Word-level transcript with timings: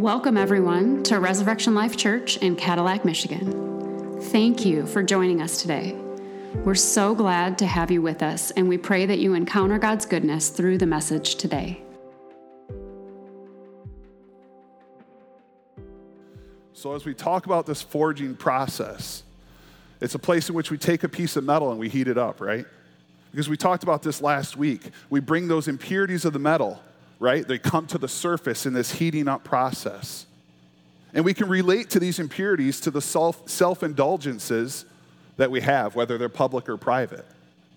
Welcome, 0.00 0.38
everyone, 0.38 1.02
to 1.02 1.20
Resurrection 1.20 1.74
Life 1.74 1.94
Church 1.94 2.38
in 2.38 2.56
Cadillac, 2.56 3.04
Michigan. 3.04 4.18
Thank 4.18 4.64
you 4.64 4.86
for 4.86 5.02
joining 5.02 5.42
us 5.42 5.60
today. 5.60 5.94
We're 6.64 6.74
so 6.74 7.14
glad 7.14 7.58
to 7.58 7.66
have 7.66 7.90
you 7.90 8.00
with 8.00 8.22
us, 8.22 8.50
and 8.52 8.66
we 8.66 8.78
pray 8.78 9.04
that 9.04 9.18
you 9.18 9.34
encounter 9.34 9.78
God's 9.78 10.06
goodness 10.06 10.48
through 10.48 10.78
the 10.78 10.86
message 10.86 11.34
today. 11.34 11.82
So, 16.72 16.94
as 16.94 17.04
we 17.04 17.12
talk 17.12 17.44
about 17.44 17.66
this 17.66 17.82
forging 17.82 18.36
process, 18.36 19.22
it's 20.00 20.14
a 20.14 20.18
place 20.18 20.48
in 20.48 20.54
which 20.54 20.70
we 20.70 20.78
take 20.78 21.04
a 21.04 21.10
piece 21.10 21.36
of 21.36 21.44
metal 21.44 21.72
and 21.72 21.78
we 21.78 21.90
heat 21.90 22.08
it 22.08 22.16
up, 22.16 22.40
right? 22.40 22.64
Because 23.32 23.50
we 23.50 23.58
talked 23.58 23.82
about 23.82 24.02
this 24.02 24.22
last 24.22 24.56
week. 24.56 24.92
We 25.10 25.20
bring 25.20 25.46
those 25.46 25.68
impurities 25.68 26.24
of 26.24 26.32
the 26.32 26.38
metal, 26.38 26.80
right? 27.20 27.46
They 27.46 27.58
come 27.58 27.86
to 27.88 27.98
the 27.98 28.08
surface 28.08 28.66
in 28.66 28.72
this 28.72 28.92
heating 28.92 29.28
up 29.28 29.44
process. 29.44 30.26
And 31.12 31.24
we 31.24 31.34
can 31.34 31.48
relate 31.48 31.90
to 31.90 32.00
these 32.00 32.18
impurities 32.18 32.80
to 32.80 32.90
the 32.90 33.02
self 33.02 33.82
indulgences 33.82 34.86
that 35.36 35.50
we 35.50 35.60
have, 35.60 35.94
whether 35.94 36.18
they're 36.18 36.28
public 36.28 36.68
or 36.68 36.76
private. 36.76 37.24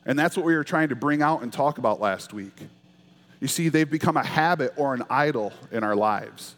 And 0.05 0.17
that's 0.17 0.35
what 0.35 0.45
we 0.45 0.55
were 0.55 0.63
trying 0.63 0.89
to 0.89 0.95
bring 0.95 1.21
out 1.21 1.43
and 1.43 1.51
talk 1.51 1.77
about 1.77 1.99
last 1.99 2.33
week. 2.33 2.57
You 3.39 3.47
see, 3.47 3.69
they've 3.69 3.89
become 3.89 4.17
a 4.17 4.23
habit 4.23 4.73
or 4.77 4.93
an 4.93 5.03
idol 5.09 5.51
in 5.71 5.83
our 5.83 5.95
lives. 5.95 6.55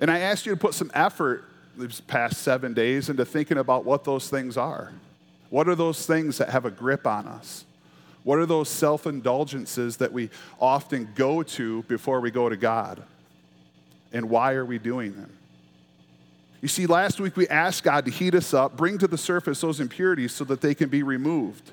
And 0.00 0.10
I 0.10 0.20
asked 0.20 0.46
you 0.46 0.52
to 0.52 0.58
put 0.58 0.74
some 0.74 0.90
effort 0.94 1.44
these 1.76 2.00
past 2.00 2.42
seven 2.42 2.74
days 2.74 3.08
into 3.08 3.24
thinking 3.24 3.58
about 3.58 3.84
what 3.84 4.04
those 4.04 4.28
things 4.28 4.56
are. 4.56 4.92
What 5.50 5.68
are 5.68 5.74
those 5.74 6.06
things 6.06 6.38
that 6.38 6.50
have 6.50 6.64
a 6.64 6.70
grip 6.70 7.06
on 7.06 7.26
us? 7.26 7.64
What 8.24 8.38
are 8.38 8.46
those 8.46 8.68
self 8.68 9.06
indulgences 9.06 9.98
that 9.98 10.12
we 10.12 10.30
often 10.58 11.08
go 11.14 11.42
to 11.42 11.82
before 11.84 12.20
we 12.20 12.30
go 12.30 12.48
to 12.48 12.56
God? 12.56 13.02
And 14.12 14.28
why 14.28 14.54
are 14.54 14.64
we 14.64 14.78
doing 14.78 15.14
them? 15.14 15.30
You 16.60 16.68
see, 16.68 16.86
last 16.86 17.20
week 17.20 17.36
we 17.36 17.46
asked 17.48 17.84
God 17.84 18.06
to 18.06 18.10
heat 18.10 18.34
us 18.34 18.54
up, 18.54 18.76
bring 18.76 18.96
to 18.98 19.06
the 19.06 19.18
surface 19.18 19.60
those 19.60 19.80
impurities 19.80 20.32
so 20.32 20.44
that 20.44 20.62
they 20.62 20.74
can 20.74 20.88
be 20.88 21.02
removed. 21.02 21.70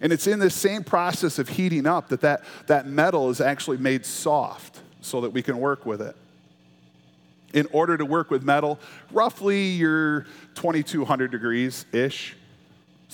And 0.00 0.12
it's 0.12 0.26
in 0.26 0.40
this 0.40 0.54
same 0.54 0.82
process 0.82 1.38
of 1.38 1.48
heating 1.48 1.86
up 1.86 2.08
that 2.08 2.20
that, 2.22 2.42
that 2.66 2.86
metal 2.86 3.30
is 3.30 3.40
actually 3.40 3.76
made 3.76 4.04
soft 4.04 4.80
so 5.00 5.20
that 5.20 5.30
we 5.30 5.40
can 5.40 5.58
work 5.58 5.86
with 5.86 6.02
it 6.02 6.16
in 7.54 7.68
order 7.70 7.96
to 7.96 8.04
work 8.04 8.30
with 8.30 8.42
metal, 8.42 8.78
roughly 9.12 9.68
you're 9.68 10.26
2200 10.56 11.30
degrees 11.30 11.86
ish, 11.92 12.36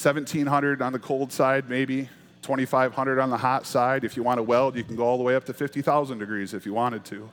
1700 0.02 0.82
on 0.82 0.92
the 0.92 0.98
cold 0.98 1.32
side, 1.32 1.68
maybe 1.68 2.08
2500 2.42 3.18
on 3.18 3.30
the 3.30 3.36
hot 3.36 3.66
side. 3.66 4.04
If 4.04 4.16
you 4.16 4.22
want 4.22 4.38
to 4.38 4.42
weld, 4.42 4.76
you 4.76 4.84
can 4.84 4.96
go 4.96 5.04
all 5.04 5.18
the 5.18 5.22
way 5.22 5.34
up 5.34 5.44
to 5.46 5.52
50,000 5.52 6.18
degrees 6.18 6.54
if 6.54 6.66
you 6.66 6.74
wanted 6.74 7.04
to. 7.06 7.30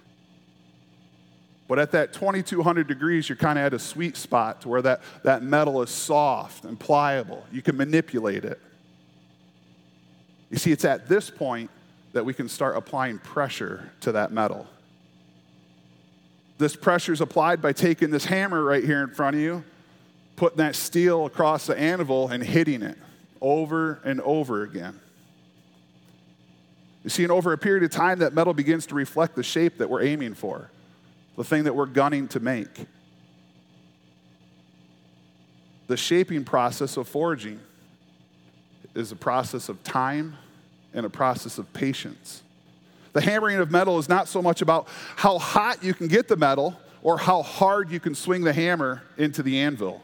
But 1.67 1.79
at 1.79 1.91
that 1.91 2.13
2200 2.13 2.87
degrees, 2.87 3.27
you're 3.27 3.35
kind 3.35 3.59
of 3.59 3.65
at 3.65 3.73
a 3.73 3.79
sweet 3.79 4.15
spot 4.15 4.61
to 4.61 4.69
where 4.69 4.81
that, 4.81 5.01
that 5.23 5.43
metal 5.43 5.81
is 5.81 5.89
soft 5.89 6.63
and 6.63 6.79
pliable. 6.79 7.45
You 7.51 7.61
can 7.61 7.75
manipulate 7.75 8.45
it. 8.45 8.59
You 10.49 10.57
see, 10.57 10.71
it's 10.71 10.85
at 10.85 11.09
this 11.09 11.29
point 11.29 11.69
that 12.13 12.23
we 12.25 12.33
can 12.33 12.47
start 12.47 12.77
applying 12.77 13.19
pressure 13.19 13.91
to 14.01 14.13
that 14.13 14.31
metal 14.31 14.65
this 16.57 16.75
pressure 16.75 17.13
is 17.13 17.21
applied 17.21 17.61
by 17.61 17.71
taking 17.71 18.09
this 18.09 18.25
hammer 18.25 18.63
right 18.63 18.83
here 18.83 19.03
in 19.03 19.09
front 19.09 19.35
of 19.35 19.41
you, 19.41 19.63
putting 20.37 20.59
that 20.59 20.75
steel 20.75 21.25
across 21.25 21.67
the 21.67 21.77
anvil, 21.77 22.29
and 22.29 22.41
hitting 22.41 22.81
it 22.81 22.97
over 23.41 23.99
and 24.05 24.21
over 24.21 24.63
again. 24.63 24.97
You 27.03 27.09
see, 27.09 27.23
and 27.23 27.31
over 27.31 27.53
a 27.53 27.57
period 27.57 27.83
of 27.83 27.91
time, 27.91 28.19
that 28.19 28.33
metal 28.33 28.53
begins 28.53 28.85
to 28.87 28.95
reflect 28.95 29.35
the 29.35 29.43
shape 29.43 29.77
that 29.79 29.89
we're 29.89 30.03
aiming 30.03 30.35
for, 30.35 30.69
the 31.35 31.43
thing 31.43 31.63
that 31.65 31.75
we're 31.75 31.85
gunning 31.85 32.27
to 32.29 32.39
make. 32.39 32.85
The 35.87 35.97
shaping 35.97 36.43
process 36.43 36.97
of 36.97 37.07
forging 37.07 37.59
is 38.93 39.11
a 39.11 39.15
process 39.15 39.69
of 39.69 39.83
time 39.83 40.35
and 40.93 41.05
a 41.05 41.09
process 41.09 41.57
of 41.57 41.71
patience. 41.73 42.43
The 43.13 43.21
hammering 43.21 43.57
of 43.57 43.71
metal 43.71 43.97
is 43.97 44.09
not 44.09 44.27
so 44.27 44.41
much 44.41 44.61
about 44.61 44.87
how 45.15 45.39
hot 45.39 45.83
you 45.83 45.93
can 45.93 46.07
get 46.07 46.27
the 46.27 46.35
metal 46.35 46.75
or 47.01 47.17
how 47.17 47.41
hard 47.41 47.89
you 47.89 47.99
can 47.99 48.13
swing 48.13 48.43
the 48.43 48.53
hammer 48.53 49.01
into 49.17 49.41
the 49.41 49.59
anvil. 49.59 50.03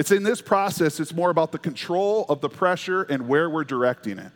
It's 0.00 0.10
in 0.10 0.22
this 0.22 0.40
process, 0.40 0.98
it's 0.98 1.12
more 1.12 1.28
about 1.28 1.52
the 1.52 1.58
control 1.58 2.24
of 2.30 2.40
the 2.40 2.48
pressure 2.48 3.02
and 3.02 3.28
where 3.28 3.50
we're 3.50 3.64
directing 3.64 4.18
it. 4.18 4.32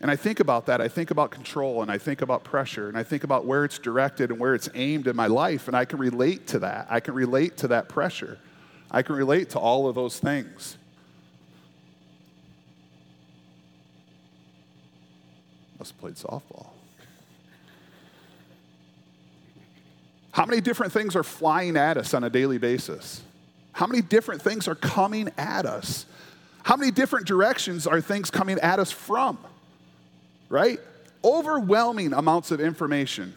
And 0.00 0.12
I 0.12 0.14
think 0.14 0.38
about 0.38 0.66
that. 0.66 0.80
I 0.80 0.86
think 0.86 1.10
about 1.10 1.32
control 1.32 1.82
and 1.82 1.90
I 1.90 1.98
think 1.98 2.22
about 2.22 2.44
pressure 2.44 2.86
and 2.86 2.96
I 2.96 3.02
think 3.02 3.24
about 3.24 3.46
where 3.46 3.64
it's 3.64 3.80
directed 3.80 4.30
and 4.30 4.38
where 4.38 4.54
it's 4.54 4.68
aimed 4.76 5.08
in 5.08 5.16
my 5.16 5.26
life. 5.26 5.66
And 5.66 5.76
I 5.76 5.84
can 5.84 5.98
relate 5.98 6.46
to 6.48 6.60
that. 6.60 6.86
I 6.88 7.00
can 7.00 7.14
relate 7.14 7.56
to 7.56 7.68
that 7.68 7.88
pressure. 7.88 8.38
I 8.92 9.02
can 9.02 9.16
relate 9.16 9.50
to 9.50 9.58
all 9.58 9.88
of 9.88 9.96
those 9.96 10.20
things. 10.20 10.78
Must 15.80 15.90
have 15.90 16.00
played 16.00 16.14
softball. 16.14 16.73
How 20.34 20.46
many 20.46 20.60
different 20.60 20.92
things 20.92 21.14
are 21.14 21.22
flying 21.22 21.76
at 21.76 21.96
us 21.96 22.12
on 22.12 22.24
a 22.24 22.28
daily 22.28 22.58
basis? 22.58 23.22
How 23.70 23.86
many 23.86 24.02
different 24.02 24.42
things 24.42 24.66
are 24.66 24.74
coming 24.74 25.30
at 25.38 25.64
us? 25.64 26.06
How 26.64 26.74
many 26.74 26.90
different 26.90 27.28
directions 27.28 27.86
are 27.86 28.00
things 28.00 28.32
coming 28.32 28.58
at 28.58 28.80
us 28.80 28.90
from? 28.90 29.38
Right? 30.48 30.80
Overwhelming 31.22 32.12
amounts 32.12 32.50
of 32.50 32.60
information 32.60 33.32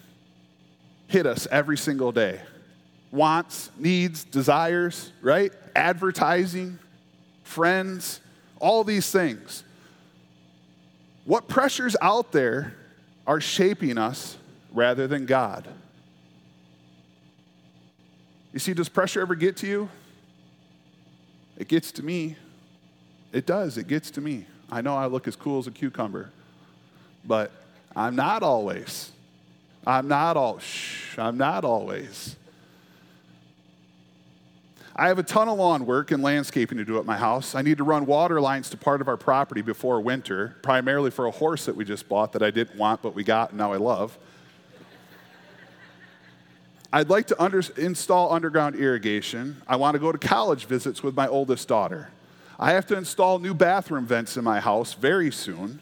hit 1.08 1.28
us 1.28 1.48
every 1.52 1.78
single 1.78 2.12
day. 2.12 2.42
Wants, 3.12 3.70
needs, 3.78 4.24
desires, 4.24 5.12
right? 5.22 5.52
Advertising, 5.76 6.80
friends, 7.44 8.22
all 8.60 8.84
these 8.84 9.12
things. 9.12 9.64
What 11.26 11.48
pressures 11.48 11.96
out 12.02 12.32
there 12.32 12.74
are 13.28 13.40
shaping 13.40 14.00
us 14.00 14.36
rather 14.74 15.06
than 15.06 15.28
God? 15.28 15.68
You 18.58 18.60
see, 18.60 18.74
does 18.74 18.90
pressure 18.90 19.22
ever 19.22 19.36
get 19.36 19.56
to 19.58 19.68
you? 19.68 19.88
It 21.60 21.68
gets 21.68 21.92
to 21.92 22.04
me. 22.04 22.38
It 23.32 23.46
does, 23.46 23.78
it 23.78 23.88
gets 23.88 24.10
to 24.10 24.20
me. 24.20 24.48
I 24.72 24.82
know 24.82 24.96
I 24.96 25.06
look 25.06 25.28
as 25.28 25.36
cool 25.36 25.60
as 25.60 25.68
a 25.68 25.72
cucumber, 25.72 26.32
but 27.24 27.52
I'm 27.96 28.16
not 28.16 28.42
always. 28.42 29.12
I'm 29.86 30.08
not 30.08 30.38
all, 30.38 30.58
shh, 30.58 31.20
I'm 31.20 31.38
not 31.38 31.66
always. 31.66 32.36
I 34.96 35.10
have 35.10 35.20
a 35.20 35.24
ton 35.24 35.48
of 35.48 35.60
lawn 35.60 35.86
work 35.86 36.10
and 36.10 36.24
landscaping 36.24 36.80
to 36.80 36.84
do 36.84 36.98
at 36.98 37.06
my 37.06 37.16
house. 37.16 37.54
I 37.54 37.62
need 37.62 37.78
to 37.78 37.84
run 37.84 38.08
water 38.08 38.42
lines 38.42 38.72
to 38.72 38.78
part 38.78 39.02
of 39.02 39.08
our 39.08 39.18
property 39.18 39.62
before 39.62 40.02
winter, 40.02 40.56
primarily 40.64 41.12
for 41.12 41.28
a 41.28 41.32
horse 41.32 41.68
that 41.68 41.76
we 41.76 41.86
just 41.86 42.10
bought 42.10 42.34
that 42.34 42.42
I 42.42 42.50
didn't 42.50 42.76
want, 42.76 43.04
but 43.04 43.14
we 43.14 43.24
got 43.24 43.50
and 43.50 43.60
now 43.60 43.72
I 43.72 43.78
love. 43.78 44.18
I'd 46.92 47.10
like 47.10 47.28
to 47.28 47.42
under, 47.42 47.62
install 47.76 48.32
underground 48.32 48.76
irrigation. 48.76 49.62
I 49.68 49.76
want 49.76 49.96
to 49.96 50.00
go 50.00 50.12
to 50.12 50.18
college 50.18 50.66
visits 50.66 51.04
with 51.04 51.16
my 51.16 51.28
oldest 51.28 51.68
daughter. 51.68 52.10
I 52.60 52.72
have 52.72 52.88
to 52.88 52.98
install 52.98 53.40
new 53.40 53.54
bathroom 53.54 54.06
vents 54.06 54.38
in 54.38 54.44
my 54.44 54.60
house 54.60 54.94
very 54.94 55.32
soon. 55.32 55.80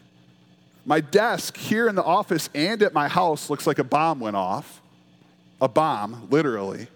My 0.85 0.99
desk 1.01 1.57
here 1.57 1.87
in 1.87 1.95
the 1.95 2.03
office 2.03 2.49
and 2.53 2.81
at 2.83 2.93
my 2.93 3.07
house 3.07 3.49
looks 3.49 3.65
like 3.65 3.79
a 3.79 3.83
bomb 3.83 4.19
went 4.19 4.35
off. 4.35 4.81
A 5.61 5.67
bomb, 5.67 6.27
literally. 6.29 6.87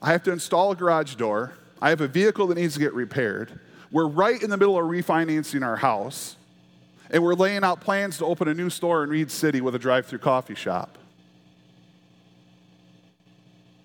I 0.00 0.12
have 0.12 0.22
to 0.24 0.32
install 0.32 0.72
a 0.72 0.76
garage 0.76 1.14
door. 1.14 1.52
I 1.80 1.90
have 1.90 2.00
a 2.00 2.08
vehicle 2.08 2.48
that 2.48 2.56
needs 2.56 2.74
to 2.74 2.80
get 2.80 2.94
repaired. 2.94 3.60
We're 3.90 4.08
right 4.08 4.42
in 4.42 4.50
the 4.50 4.56
middle 4.56 4.76
of 4.76 4.84
refinancing 4.84 5.64
our 5.64 5.76
house. 5.76 6.36
And 7.10 7.22
we're 7.22 7.34
laying 7.34 7.62
out 7.62 7.80
plans 7.80 8.18
to 8.18 8.24
open 8.24 8.48
a 8.48 8.54
new 8.54 8.70
store 8.70 9.04
in 9.04 9.10
Reed 9.10 9.30
City 9.30 9.60
with 9.60 9.74
a 9.74 9.78
drive 9.78 10.06
through 10.06 10.20
coffee 10.20 10.54
shop. 10.54 10.98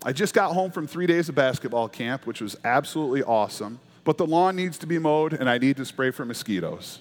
I 0.07 0.13
just 0.13 0.33
got 0.33 0.53
home 0.53 0.71
from 0.71 0.87
three 0.87 1.05
days 1.05 1.27
of 1.27 1.35
basketball 1.35 1.89
camp, 1.89 2.25
which 2.25 2.39
was 2.39 2.55
absolutely 2.63 3.23
awesome. 3.23 3.77
But 4.05 4.17
the 4.17 4.25
lawn 4.25 4.55
needs 4.55 4.77
to 4.77 4.87
be 4.87 4.99
mowed, 4.99 5.33
and 5.33 5.49
I 5.49 5.57
need 5.57 5.75
to 5.75 5.85
spray 5.85 6.11
for 6.11 6.23
mosquitoes 6.23 6.99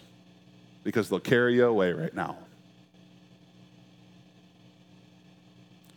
because 0.82 1.08
they'll 1.08 1.20
carry 1.20 1.54
you 1.54 1.66
away 1.66 1.92
right 1.92 2.12
now. 2.12 2.36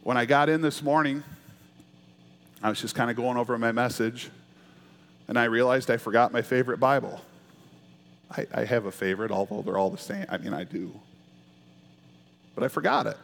When 0.03 0.17
I 0.17 0.25
got 0.25 0.49
in 0.49 0.61
this 0.61 0.83
morning, 0.83 1.23
I 2.61 2.69
was 2.69 2.79
just 2.79 2.93
kind 2.93 3.09
of 3.09 3.15
going 3.15 3.37
over 3.37 3.57
my 3.57 3.71
message, 3.71 4.29
and 5.27 5.35
I 5.35 5.45
realized 5.45 5.89
I 5.89 5.97
forgot 5.97 6.31
my 6.31 6.43
favorite 6.43 6.79
Bible. 6.79 7.19
I, 8.29 8.45
I, 8.53 8.65
have 8.65 8.85
a 8.85 8.91
favorite, 8.91 9.31
although 9.31 9.63
they're 9.63 9.79
all 9.79 9.89
the 9.89 9.97
same. 9.97 10.27
I 10.29 10.37
mean, 10.37 10.53
I 10.53 10.63
do. 10.63 10.93
But 12.53 12.63
I 12.63 12.67
forgot 12.67 13.07
it. 13.07 13.17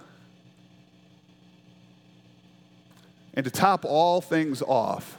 And 3.35 3.43
to 3.43 3.51
top 3.51 3.83
all 3.85 4.21
things 4.21 4.61
off, 4.61 5.17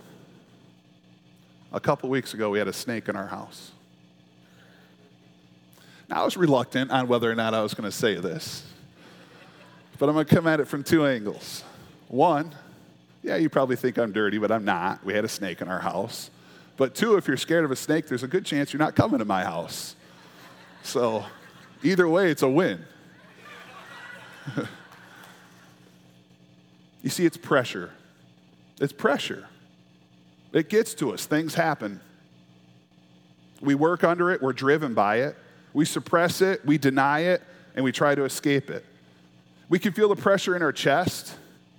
a 1.73 1.81
couple 1.81 2.09
weeks 2.09 2.33
ago, 2.33 2.51
we 2.51 2.59
had 2.59 2.69
a 2.69 2.73
snake 2.73 3.09
in 3.09 3.17
our 3.17 3.27
house. 3.27 3.73
Now, 6.09 6.23
I 6.23 6.25
was 6.25 6.37
reluctant 6.37 6.91
on 6.91 7.09
whether 7.09 7.31
or 7.31 7.35
not 7.35 7.53
I 7.53 7.63
was 7.63 7.75
going 7.75 7.91
to 7.91 7.97
say 7.97 8.15
this. 8.15 8.65
But 9.99 10.09
I'm 10.09 10.15
going 10.15 10.27
to 10.27 10.35
come 10.35 10.47
at 10.47 10.61
it 10.61 10.69
from 10.69 10.85
two 10.85 11.07
angles. 11.07 11.65
One, 12.09 12.55
yeah, 13.23 13.37
you 13.37 13.49
probably 13.49 13.77
think 13.77 13.99
I'm 13.99 14.13
dirty, 14.13 14.39
but 14.39 14.53
I'm 14.53 14.65
not. 14.65 15.05
We 15.05 15.15
had 15.15 15.25
a 15.25 15.29
snake 15.29 15.61
in 15.61 15.69
our 15.69 15.81
house. 15.81 16.31
But 16.77 16.95
two, 16.95 17.17
if 17.17 17.27
you're 17.27 17.37
scared 17.37 17.65
of 17.65 17.71
a 17.71 17.77
snake, 17.77 18.07
there's 18.07 18.23
a 18.23 18.29
good 18.29 18.45
chance 18.45 18.73
you're 18.73 18.79
not 18.79 18.95
coming 18.95 19.19
to 19.19 19.25
my 19.25 19.43
house. 19.43 19.97
So 20.83 21.25
either 21.83 22.09
way, 22.09 22.31
it's 22.31 22.43
a 22.43 22.49
win. 22.49 22.85
you 27.03 27.11
see, 27.11 27.27
it's 27.27 27.37
pressure. 27.37 27.91
It's 28.81 28.93
pressure. 28.93 29.49
It 30.53 30.69
gets 30.69 30.95
to 30.95 31.13
us. 31.13 31.27
Things 31.27 31.55
happen. 31.55 32.01
We 33.61 33.75
work 33.75 34.05
under 34.05 34.31
it, 34.31 34.43
we're 34.43 34.53
driven 34.53 34.95
by 34.95 35.21
it. 35.21 35.37
We 35.73 35.85
suppress 35.85 36.41
it, 36.41 36.65
we 36.65 36.79
deny 36.79 37.21
it, 37.21 37.43
and 37.75 37.85
we 37.85 37.93
try 37.93 38.15
to 38.15 38.25
escape 38.25 38.71
it. 38.71 38.85
We 39.69 39.79
can 39.79 39.93
feel 39.93 40.09
the 40.09 40.17
pressure 40.17 40.57
in 40.57 40.63
our 40.63 40.73
chest. 40.73 41.35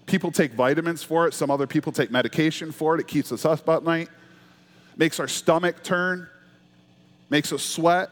People 0.05 0.31
take 0.31 0.53
vitamins 0.53 1.03
for 1.03 1.27
it, 1.27 1.33
some 1.33 1.49
other 1.49 1.67
people 1.67 1.91
take 1.91 2.11
medication 2.11 2.71
for 2.71 2.95
it. 2.95 3.01
It 3.01 3.07
keeps 3.07 3.31
us 3.31 3.45
up 3.45 3.67
at 3.69 3.83
night, 3.83 4.09
makes 4.95 5.19
our 5.19 5.27
stomach 5.27 5.83
turn, 5.83 6.27
makes 7.29 7.51
us 7.51 7.63
sweat. 7.63 8.09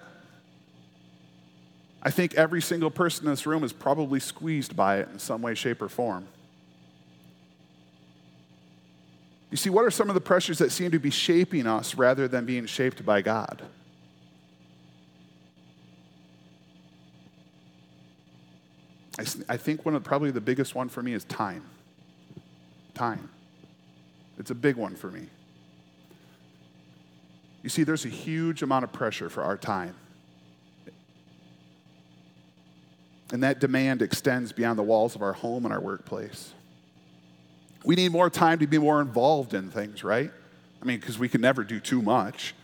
I 2.02 2.12
think 2.12 2.36
every 2.36 2.62
single 2.62 2.92
person 2.92 3.26
in 3.26 3.32
this 3.32 3.46
room 3.46 3.64
is 3.64 3.74
probably 3.74 4.20
squeezed 4.20 4.76
by 4.76 5.00
it 5.00 5.10
in 5.12 5.20
some 5.20 5.42
way, 5.42 5.56
shape, 5.56 5.82
or 5.82 5.90
form. 5.90 6.28
You 9.56 9.58
see, 9.58 9.70
what 9.70 9.86
are 9.86 9.90
some 9.90 10.10
of 10.10 10.16
the 10.16 10.20
pressures 10.20 10.58
that 10.58 10.70
seem 10.70 10.92
to 10.92 11.00
be 11.00 11.10
shaping 11.10 11.66
us 11.66 11.96
rather 11.96 12.28
than 12.28 12.46
being 12.46 12.66
shaped 12.66 13.06
by 13.06 13.22
God? 13.22 13.62
I, 19.48 19.56
think 19.56 19.86
one 19.86 19.96
of 19.96 20.04
probably 20.04 20.32
the 20.32 20.42
biggest 20.42 20.76
one 20.76 20.90
for 20.90 21.02
me 21.02 21.14
is 21.14 21.24
time. 21.24 21.64
Time. 22.96 23.30
It's 24.38 24.52
a 24.52 24.56
big 24.56 24.76
one 24.76 24.94
for 24.94 25.10
me. 25.10 25.28
You 27.64 27.70
see, 27.70 27.84
there's 27.84 28.04
a 28.04 28.10
huge 28.10 28.62
amount 28.62 28.84
of 28.84 28.92
pressure 28.92 29.30
for 29.30 29.42
our 29.42 29.56
time. 29.56 29.96
And 33.32 33.42
that 33.42 33.62
demand 33.62 34.02
extends 34.02 34.52
beyond 34.52 34.78
the 34.78 34.84
walls 34.84 35.16
of 35.16 35.22
our 35.22 35.32
home 35.32 35.64
and 35.64 35.74
our 35.74 35.80
workplace. 35.80 36.52
We 37.86 37.96
need 37.96 38.12
more 38.12 38.30
time 38.30 38.60
to 38.60 38.68
be 38.68 38.78
more 38.80 39.00
involved 39.00 39.54
in 39.54 39.70
things, 39.70 40.04
right? 40.04 40.32
I 40.82 40.86
mean, 40.86 41.00
because 41.00 41.18
we 41.18 41.30
can 41.30 41.42
never 41.42 41.64
do 41.64 41.80
too 41.80 42.02
much. 42.02 42.56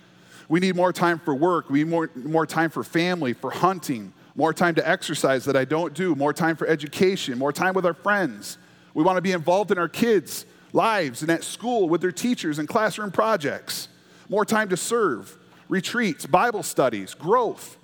We 0.50 0.60
need 0.60 0.76
more 0.76 0.92
time 0.92 1.20
for 1.20 1.34
work. 1.34 1.70
We 1.70 1.80
need 1.80 1.90
more, 1.90 2.10
more 2.16 2.46
time 2.46 2.72
for 2.72 2.84
family, 2.84 3.34
for 3.34 3.52
hunting, 3.52 4.14
more 4.36 4.54
time 4.54 4.76
to 4.76 4.90
exercise 4.90 5.46
that 5.46 5.56
I 5.56 5.64
don't 5.64 5.94
do, 5.94 6.16
more 6.16 6.34
time 6.34 6.56
for 6.56 6.68
education, 6.68 7.38
more 7.38 7.54
time 7.54 7.74
with 7.74 7.86
our 7.86 7.94
friends. 7.94 8.58
We 8.94 9.04
want 9.04 9.18
to 9.18 9.22
be 9.22 9.32
involved 9.32 9.72
in 9.72 9.78
our 9.78 9.88
kids' 9.88 10.46
lives 10.74 11.22
and 11.22 11.30
at 11.30 11.44
school 11.44 11.88
with 11.88 12.02
their 12.02 12.12
teachers 12.12 12.60
and 12.60 12.68
classroom 12.68 13.12
projects, 13.12 13.88
more 14.28 14.44
time 14.44 14.70
to 14.70 14.78
serve, 14.78 15.38
retreats, 15.70 16.26
Bible 16.26 16.64
studies, 16.64 17.14
growth, 17.14 17.78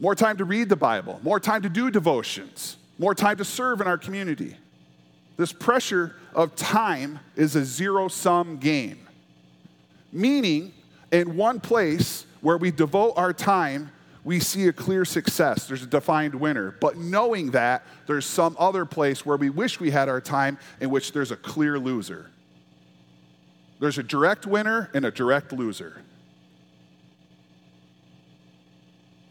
more 0.00 0.14
time 0.14 0.36
to 0.38 0.44
read 0.44 0.68
the 0.68 0.76
Bible, 0.76 1.20
more 1.22 1.38
time 1.38 1.62
to 1.62 1.68
do 1.68 1.90
devotions, 1.90 2.76
more 2.98 3.14
time 3.14 3.36
to 3.36 3.44
serve 3.44 3.80
in 3.80 3.86
our 3.86 3.98
community. 3.98 4.56
This 5.40 5.54
pressure 5.54 6.16
of 6.34 6.54
time 6.54 7.18
is 7.34 7.56
a 7.56 7.64
zero 7.64 8.08
sum 8.08 8.58
game, 8.58 8.98
meaning, 10.12 10.74
in 11.10 11.34
one 11.34 11.60
place 11.60 12.26
where 12.42 12.58
we 12.58 12.70
devote 12.70 13.14
our 13.16 13.32
time, 13.32 13.90
we 14.22 14.38
see 14.38 14.68
a 14.68 14.72
clear 14.74 15.06
success. 15.06 15.66
There's 15.66 15.82
a 15.82 15.86
defined 15.86 16.34
winner. 16.34 16.72
But 16.72 16.98
knowing 16.98 17.52
that, 17.52 17.86
there's 18.06 18.26
some 18.26 18.54
other 18.58 18.84
place 18.84 19.24
where 19.24 19.38
we 19.38 19.48
wish 19.48 19.80
we 19.80 19.90
had 19.90 20.10
our 20.10 20.20
time 20.20 20.58
in 20.78 20.90
which 20.90 21.12
there's 21.12 21.30
a 21.30 21.38
clear 21.38 21.78
loser. 21.78 22.28
There's 23.78 23.96
a 23.96 24.02
direct 24.02 24.46
winner 24.46 24.90
and 24.92 25.06
a 25.06 25.10
direct 25.10 25.54
loser. 25.54 26.02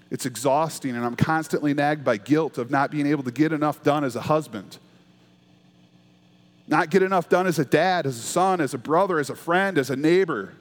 It's 0.09 0.25
exhausting, 0.25 0.95
and 0.95 1.05
I'm 1.05 1.15
constantly 1.15 1.75
nagged 1.75 2.03
by 2.03 2.17
guilt 2.17 2.57
of 2.57 2.71
not 2.71 2.89
being 2.89 3.05
able 3.05 3.21
to 3.25 3.31
get 3.31 3.53
enough 3.53 3.83
done 3.83 4.03
as 4.03 4.15
a 4.15 4.21
husband 4.21 4.79
not 6.69 6.91
get 6.91 7.01
enough 7.01 7.27
done 7.27 7.47
as 7.47 7.57
a 7.57 7.65
dad, 7.65 8.05
as 8.05 8.15
a 8.17 8.21
son, 8.21 8.61
as 8.61 8.75
a 8.75 8.77
brother, 8.77 9.19
as 9.19 9.31
a 9.31 9.35
friend, 9.35 9.77
as 9.79 9.89
a 9.89 9.95
neighbor. 9.95 10.53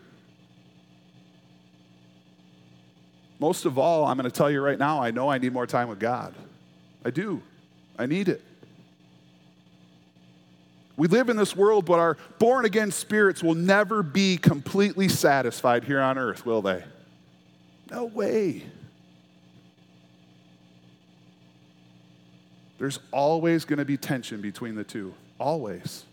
Most 3.39 3.67
of 3.67 3.79
all, 3.79 4.07
I'm 4.07 4.17
going 4.17 4.29
to 4.29 4.35
tell 4.35 4.51
you 4.51 4.63
right 4.63 4.79
now, 4.79 5.01
I 5.03 5.11
know 5.11 5.29
I 5.29 5.37
need 5.37 5.53
more 5.53 5.67
time 5.67 5.89
with 5.89 6.01
God. 6.01 6.35
I 7.05 7.11
do. 7.11 7.43
I 7.99 8.07
need 8.07 8.29
it. 8.29 8.43
We 10.97 11.09
live 11.09 11.29
in 11.29 11.37
this 11.37 11.55
world, 11.55 11.85
but 11.85 12.01
our 12.01 12.17
born 12.39 12.65
again 12.65 12.91
spirits 12.91 13.43
will 13.43 13.55
never 13.55 14.03
be 14.03 14.39
completely 14.39 15.09
satisfied 15.09 15.85
here 15.85 16.01
on 16.01 16.19
earth, 16.19 16.45
will 16.45 16.63
they? 16.63 16.83
No 17.91 18.07
way. 18.07 18.65
There's 22.79 22.99
always 23.13 23.65
going 23.65 23.79
to 23.79 23.85
be 23.85 23.97
tension 23.97 24.41
between 24.41 24.75
the 24.75 24.85
two. 24.85 25.15
Always. 25.39 26.05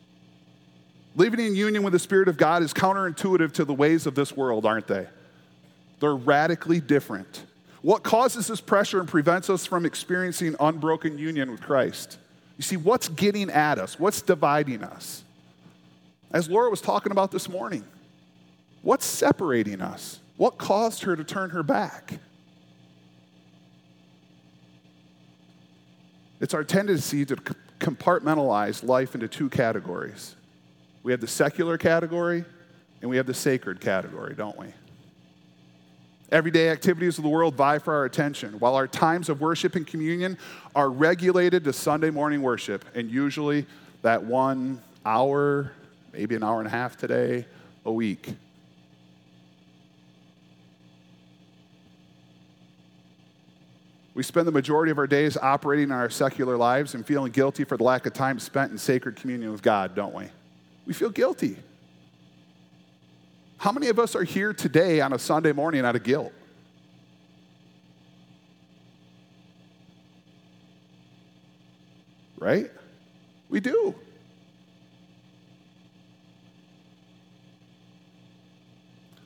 Living 1.15 1.39
in 1.39 1.55
union 1.55 1.83
with 1.83 1.93
the 1.93 1.99
Spirit 1.99 2.27
of 2.27 2.37
God 2.37 2.61
is 2.61 2.73
counterintuitive 2.73 3.53
to 3.53 3.65
the 3.65 3.73
ways 3.73 4.05
of 4.05 4.15
this 4.15 4.35
world, 4.35 4.65
aren't 4.65 4.87
they? 4.87 5.07
They're 5.99 6.15
radically 6.15 6.81
different. 6.81 7.43
What 7.81 8.03
causes 8.03 8.47
this 8.47 8.59
pressure 8.61 8.99
and 8.99 9.07
prevents 9.07 9.49
us 9.49 9.65
from 9.65 9.85
experiencing 9.85 10.55
unbroken 10.59 11.17
union 11.17 11.51
with 11.51 11.61
Christ? 11.61 12.17
You 12.57 12.63
see, 12.63 12.77
what's 12.77 13.07
getting 13.09 13.49
at 13.49 13.79
us? 13.79 13.99
What's 13.99 14.21
dividing 14.21 14.83
us? 14.83 15.23
As 16.31 16.49
Laura 16.49 16.69
was 16.69 16.81
talking 16.81 17.11
about 17.11 17.31
this 17.31 17.47
morning, 17.47 17.83
what's 18.81 19.05
separating 19.05 19.81
us? 19.81 20.19
What 20.37 20.57
caused 20.57 21.03
her 21.03 21.15
to 21.15 21.23
turn 21.23 21.51
her 21.51 21.63
back? 21.63 22.19
It's 26.41 26.53
our 26.53 26.63
tendency 26.63 27.25
to 27.25 27.37
compartmentalize 27.85 28.83
life 28.83 29.13
into 29.13 29.27
two 29.27 29.47
categories. 29.47 30.35
We 31.03 31.11
have 31.11 31.21
the 31.21 31.27
secular 31.27 31.77
category 31.77 32.43
and 33.01 33.09
we 33.09 33.17
have 33.17 33.27
the 33.27 33.33
sacred 33.33 33.79
category, 33.79 34.33
don't 34.33 34.57
we? 34.57 34.67
Everyday 36.31 36.69
activities 36.69 37.19
of 37.19 37.23
the 37.23 37.29
world 37.29 37.53
vie 37.53 37.77
for 37.77 37.93
our 37.93 38.05
attention, 38.05 38.53
while 38.53 38.73
our 38.73 38.87
times 38.87 39.29
of 39.29 39.41
worship 39.41 39.75
and 39.75 39.85
communion 39.85 40.39
are 40.75 40.89
regulated 40.89 41.63
to 41.65 41.73
Sunday 41.73 42.09
morning 42.09 42.41
worship, 42.41 42.83
and 42.95 43.11
usually 43.11 43.67
that 44.01 44.23
one 44.23 44.81
hour, 45.05 45.71
maybe 46.11 46.33
an 46.33 46.43
hour 46.43 46.57
and 46.57 46.67
a 46.67 46.71
half 46.71 46.97
today, 46.97 47.45
a 47.85 47.91
week. 47.91 48.33
We 54.15 54.23
spend 54.23 54.47
the 54.47 54.51
majority 54.51 54.91
of 54.91 54.97
our 54.97 55.07
days 55.07 55.35
operating 55.35 55.83
in 55.83 55.91
our 55.91 56.09
secular 56.09 56.55
lives 56.55 56.95
and 56.95 57.05
feeling 57.05 57.33
guilty 57.33 57.65
for 57.65 57.75
the 57.75 57.83
lack 57.83 58.05
of 58.05 58.13
time 58.13 58.39
spent 58.39 58.71
in 58.71 58.77
sacred 58.77 59.17
communion 59.17 59.51
with 59.51 59.61
God, 59.61 59.93
don't 59.93 60.13
we? 60.13 60.29
We 60.87 60.93
feel 60.93 61.09
guilty. 61.09 61.57
How 63.57 63.73
many 63.73 63.89
of 63.89 63.99
us 63.99 64.15
are 64.15 64.23
here 64.23 64.53
today 64.53 65.01
on 65.01 65.11
a 65.11 65.19
Sunday 65.19 65.51
morning 65.51 65.85
out 65.85 65.97
of 65.97 66.03
guilt? 66.03 66.31
Right? 72.37 72.71
We 73.49 73.59
do. 73.59 73.95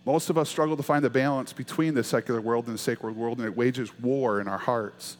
Most 0.06 0.30
of 0.30 0.38
us 0.38 0.50
struggle 0.50 0.78
to 0.78 0.84
find 0.84 1.04
the 1.04 1.10
balance 1.10 1.54
between 1.54 1.94
the 1.94 2.04
secular 2.04 2.42
world 2.42 2.66
and 2.66 2.74
the 2.74 2.80
sacred 2.80 3.16
world, 3.16 3.38
and 3.38 3.48
it 3.48 3.56
wages 3.56 3.98
war 4.00 4.40
in 4.40 4.48
our 4.48 4.58
hearts. 4.58 5.18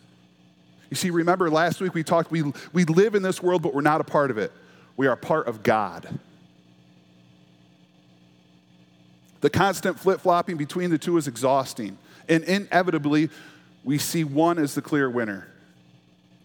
You 0.90 0.96
see, 0.96 1.10
remember 1.10 1.50
last 1.50 1.82
week 1.82 1.94
we 1.94 2.04
talked, 2.04 2.32
we, 2.32 2.44
we 2.74 2.86
live 2.86 3.14
in 3.14 3.22
this 3.22 3.44
world, 3.44 3.62
but 3.62 3.74
we're 3.74 3.82
not 3.82 4.02
a 4.02 4.06
part 4.06 4.32
of 4.32 4.38
it. 4.38 4.52
We 4.98 5.08
are 5.08 5.16
part 5.16 5.48
of 5.48 5.64
God. 5.64 6.20
The 9.42 9.50
constant 9.50 10.00
flip 10.00 10.22
flopping 10.22 10.58
between 10.58 10.90
the 10.90 10.98
two 10.98 11.18
is 11.18 11.28
exhausting. 11.28 11.98
And 12.28 12.44
inevitably, 12.44 13.30
we 13.84 13.98
see 13.98 14.24
one 14.24 14.60
as 14.60 14.76
the 14.76 14.82
clear 14.82 15.10
winner. 15.10 15.48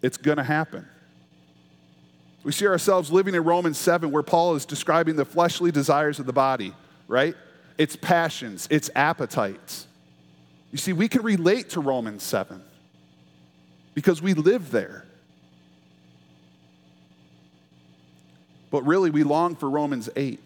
It's 0.02 0.16
going 0.16 0.36
to 0.36 0.44
happen. 0.44 0.86
We 2.44 2.52
see 2.52 2.66
ourselves 2.66 3.10
living 3.10 3.34
in 3.34 3.42
Romans 3.42 3.78
7, 3.78 4.10
where 4.10 4.22
Paul 4.22 4.54
is 4.54 4.66
describing 4.66 5.16
the 5.16 5.24
fleshly 5.24 5.72
desires 5.72 6.18
of 6.18 6.26
the 6.26 6.32
body, 6.32 6.74
right? 7.08 7.34
Its 7.78 7.96
passions, 7.96 8.66
its 8.70 8.90
appetites. 8.94 9.86
You 10.72 10.78
see, 10.78 10.92
we 10.92 11.08
can 11.08 11.22
relate 11.22 11.70
to 11.70 11.80
Romans 11.80 12.22
7 12.22 12.62
because 13.94 14.20
we 14.20 14.34
live 14.34 14.70
there. 14.70 15.04
But 18.70 18.82
really, 18.82 19.10
we 19.10 19.22
long 19.22 19.54
for 19.54 19.70
Romans 19.70 20.08
8. 20.16 20.40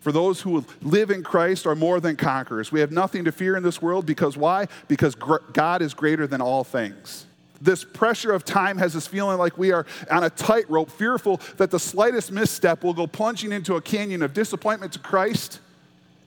For 0.00 0.12
those 0.12 0.40
who 0.40 0.64
live 0.80 1.10
in 1.10 1.22
Christ 1.22 1.66
are 1.66 1.74
more 1.74 2.00
than 2.00 2.16
conquerors. 2.16 2.72
We 2.72 2.80
have 2.80 2.90
nothing 2.90 3.24
to 3.26 3.32
fear 3.32 3.54
in 3.54 3.62
this 3.62 3.82
world 3.82 4.06
because 4.06 4.34
why? 4.34 4.68
Because 4.88 5.14
God 5.14 5.82
is 5.82 5.92
greater 5.92 6.26
than 6.26 6.40
all 6.40 6.64
things. 6.64 7.26
This 7.60 7.84
pressure 7.84 8.32
of 8.32 8.44
time 8.44 8.78
has 8.78 8.96
us 8.96 9.06
feeling 9.06 9.38
like 9.38 9.58
we 9.58 9.70
are 9.72 9.84
on 10.10 10.24
a 10.24 10.30
tightrope, 10.30 10.90
fearful 10.90 11.40
that 11.58 11.70
the 11.70 11.78
slightest 11.78 12.32
misstep 12.32 12.82
will 12.82 12.94
go 12.94 13.06
plunging 13.06 13.52
into 13.52 13.76
a 13.76 13.82
canyon 13.82 14.22
of 14.22 14.32
disappointment 14.32 14.94
to 14.94 14.98
Christ 14.98 15.60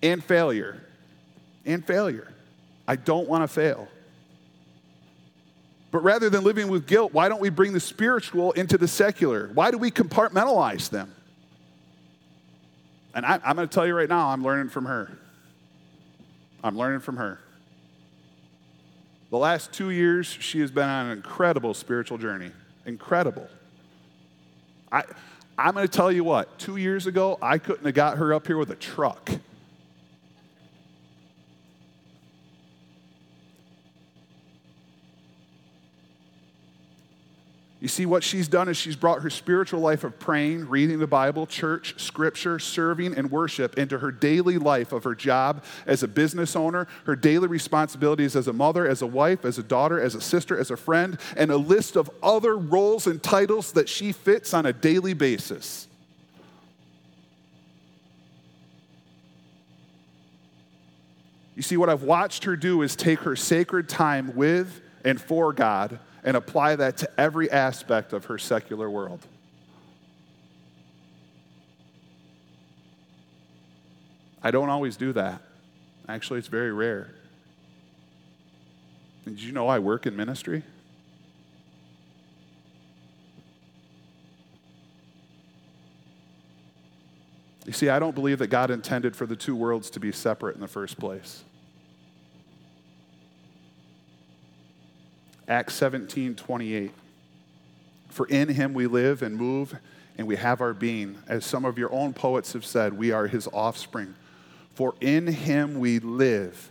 and 0.04 0.24
failure. 0.24 0.84
And 1.66 1.84
failure. 1.86 2.32
I 2.88 2.98
don't 2.98 3.28
want 3.28 3.44
to 3.44 3.48
fail. 3.48 3.88
But 5.90 6.04
rather 6.04 6.30
than 6.30 6.44
living 6.44 6.68
with 6.68 6.88
guilt, 6.88 7.14
why 7.14 7.30
don't 7.30 7.42
we 7.42 7.50
bring 7.50 7.74
the 7.74 7.80
spiritual 7.80 8.52
into 8.54 8.78
the 8.78 8.88
secular? 8.88 9.50
Why 9.54 9.72
do 9.72 9.78
we 9.78 9.92
compartmentalize 9.92 10.90
them? 10.90 11.14
And 13.14 13.26
I, 13.26 13.40
am 13.44 13.56
going 13.56 13.68
to 13.68 13.74
tell 13.74 13.86
you 13.86 13.96
right 13.96 14.10
now, 14.10 14.30
I'm 14.30 14.44
learning 14.44 14.70
from 14.70 14.86
her. 14.86 15.12
I'm 16.64 16.78
learning 16.78 17.02
from 17.02 17.18
her. 17.18 17.40
The 19.34 19.40
last 19.40 19.74
two 19.74 19.90
years, 19.90 20.28
she 20.28 20.60
has 20.60 20.70
been 20.70 20.88
on 20.88 21.08
an 21.08 21.12
incredible 21.14 21.74
spiritual 21.74 22.20
journey. 22.20 22.52
Incredible. 22.86 23.48
I, 24.92 25.06
I'm 25.58 25.74
going 25.74 25.88
to 25.88 25.92
tell 25.92 26.12
you 26.12 26.24
what, 26.24 26.60
two 26.60 26.76
years 26.76 27.08
ago, 27.08 27.40
I 27.42 27.58
couldn't 27.58 27.84
have 27.84 27.96
got 27.96 28.20
her 28.20 28.32
up 28.32 28.46
here 28.46 28.60
with 28.60 28.70
a 28.70 28.76
truck. 28.76 29.32
You 37.84 37.90
see, 37.90 38.06
what 38.06 38.24
she's 38.24 38.48
done 38.48 38.70
is 38.70 38.78
she's 38.78 38.96
brought 38.96 39.24
her 39.24 39.30
spiritual 39.30 39.82
life 39.82 40.06
of 40.06 40.18
praying, 40.18 40.70
reading 40.70 41.00
the 41.00 41.06
Bible, 41.06 41.46
church, 41.46 42.00
scripture, 42.00 42.58
serving, 42.58 43.14
and 43.18 43.30
worship 43.30 43.78
into 43.78 43.98
her 43.98 44.10
daily 44.10 44.58
life 44.58 44.94
of 44.94 45.04
her 45.04 45.14
job 45.14 45.62
as 45.86 46.02
a 46.02 46.08
business 46.08 46.56
owner, 46.56 46.88
her 47.06 47.18
daily 47.18 47.50
responsibilities 47.50 48.38
as 48.38 48.48
a 48.48 48.54
mother, 48.54 48.88
as 48.88 49.02
a 49.02 49.06
wife, 49.06 49.44
as 49.44 49.58
a 49.58 49.64
daughter, 49.64 50.00
as 50.00 50.16
a 50.16 50.22
sister, 50.22 50.58
as 50.58 50.72
a 50.72 50.78
friend, 50.78 51.20
and 51.36 51.52
a 51.52 51.58
list 51.58 51.98
of 51.98 52.10
other 52.24 52.56
roles 52.56 53.06
and 53.06 53.22
titles 53.22 53.74
that 53.74 53.90
she 53.90 54.14
fits 54.14 54.54
on 54.54 54.66
a 54.66 54.72
daily 54.72 55.14
basis. 55.14 55.90
You 61.54 61.64
see, 61.64 61.76
what 61.76 61.90
I've 61.90 62.04
watched 62.04 62.46
her 62.46 62.56
do 62.56 62.82
is 62.82 62.96
take 62.96 63.20
her 63.20 63.36
sacred 63.36 63.90
time 63.90 64.38
with 64.38 64.80
and 65.04 65.20
for 65.20 65.52
God 65.52 66.00
and 66.24 66.38
apply 66.38 66.76
that 66.78 66.98
to 66.98 67.10
every 67.20 67.52
aspect 67.52 68.14
of 68.14 68.26
her 68.26 68.38
secular 68.38 68.90
world. 68.90 69.26
I 74.42 74.52
don't 74.52 74.70
always 74.70 74.98
do 74.98 75.14
that. 75.14 75.42
Actually, 76.08 76.40
it's 76.40 76.50
very 76.50 76.74
rare. 76.74 77.14
Did 79.26 79.42
you 79.42 79.54
know 79.54 79.68
I 79.68 79.80
work 79.80 80.06
in 80.06 80.16
ministry? 80.16 80.64
You 87.66 87.72
see, 87.72 87.88
I 87.88 88.00
don't 88.00 88.14
believe 88.14 88.40
that 88.40 88.48
God 88.48 88.70
intended 88.70 89.16
for 89.16 89.26
the 89.26 89.38
two 89.38 89.56
worlds 89.56 89.90
to 89.92 90.00
be 90.02 90.12
separate 90.12 90.56
in 90.56 90.62
the 90.62 90.68
first 90.68 91.00
place. 91.00 91.46
Acts 95.48 95.74
17 95.76 96.36
28. 96.36 96.92
For 98.10 98.28
in 98.28 98.50
him 98.50 98.74
we 98.74 98.88
live 98.88 99.22
and 99.22 99.36
move 99.36 99.76
and 100.18 100.28
we 100.28 100.36
have 100.36 100.62
our 100.62 100.74
being. 100.74 101.18
As 101.28 101.46
some 101.46 101.66
of 101.66 101.78
your 101.78 101.92
own 101.92 102.14
poets 102.14 102.54
have 102.54 102.66
said, 102.66 102.94
we 102.94 103.12
are 103.12 103.28
his 103.28 103.48
offspring. 103.48 104.14
For 104.76 104.94
in 105.02 105.28
him 105.28 105.80
we 105.80 106.00
live. 106.00 106.70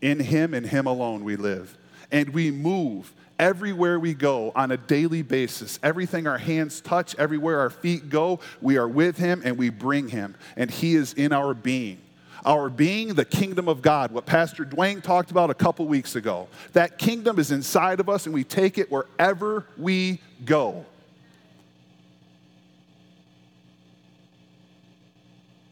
In 0.00 0.20
him 0.20 0.54
and 0.54 0.66
him 0.66 0.86
alone 0.86 1.24
we 1.24 1.36
live. 1.36 1.76
And 2.12 2.30
we 2.30 2.50
move 2.50 3.12
everywhere 3.38 3.98
we 3.98 4.14
go 4.14 4.52
on 4.54 4.70
a 4.70 4.76
daily 4.76 5.22
basis. 5.22 5.78
Everything 5.82 6.26
our 6.26 6.38
hands 6.38 6.80
touch, 6.80 7.14
everywhere 7.16 7.60
our 7.60 7.70
feet 7.70 8.08
go, 8.08 8.40
we 8.60 8.76
are 8.76 8.88
with 8.88 9.16
him 9.16 9.42
and 9.44 9.56
we 9.58 9.70
bring 9.70 10.08
him. 10.08 10.34
And 10.56 10.70
he 10.70 10.94
is 10.94 11.12
in 11.14 11.32
our 11.32 11.54
being 11.54 12.00
our 12.46 12.70
being 12.70 13.08
the 13.08 13.24
kingdom 13.24 13.68
of 13.68 13.82
God, 13.82 14.12
what 14.12 14.24
Pastor 14.24 14.64
Dwayne 14.64 15.02
talked 15.02 15.30
about 15.32 15.50
a 15.50 15.54
couple 15.54 15.86
weeks 15.86 16.14
ago. 16.14 16.48
That 16.72 16.96
kingdom 16.96 17.38
is 17.38 17.50
inside 17.50 17.98
of 17.98 18.08
us 18.08 18.24
and 18.26 18.34
we 18.34 18.44
take 18.44 18.78
it 18.78 18.90
wherever 18.90 19.66
we 19.76 20.20
go. 20.44 20.86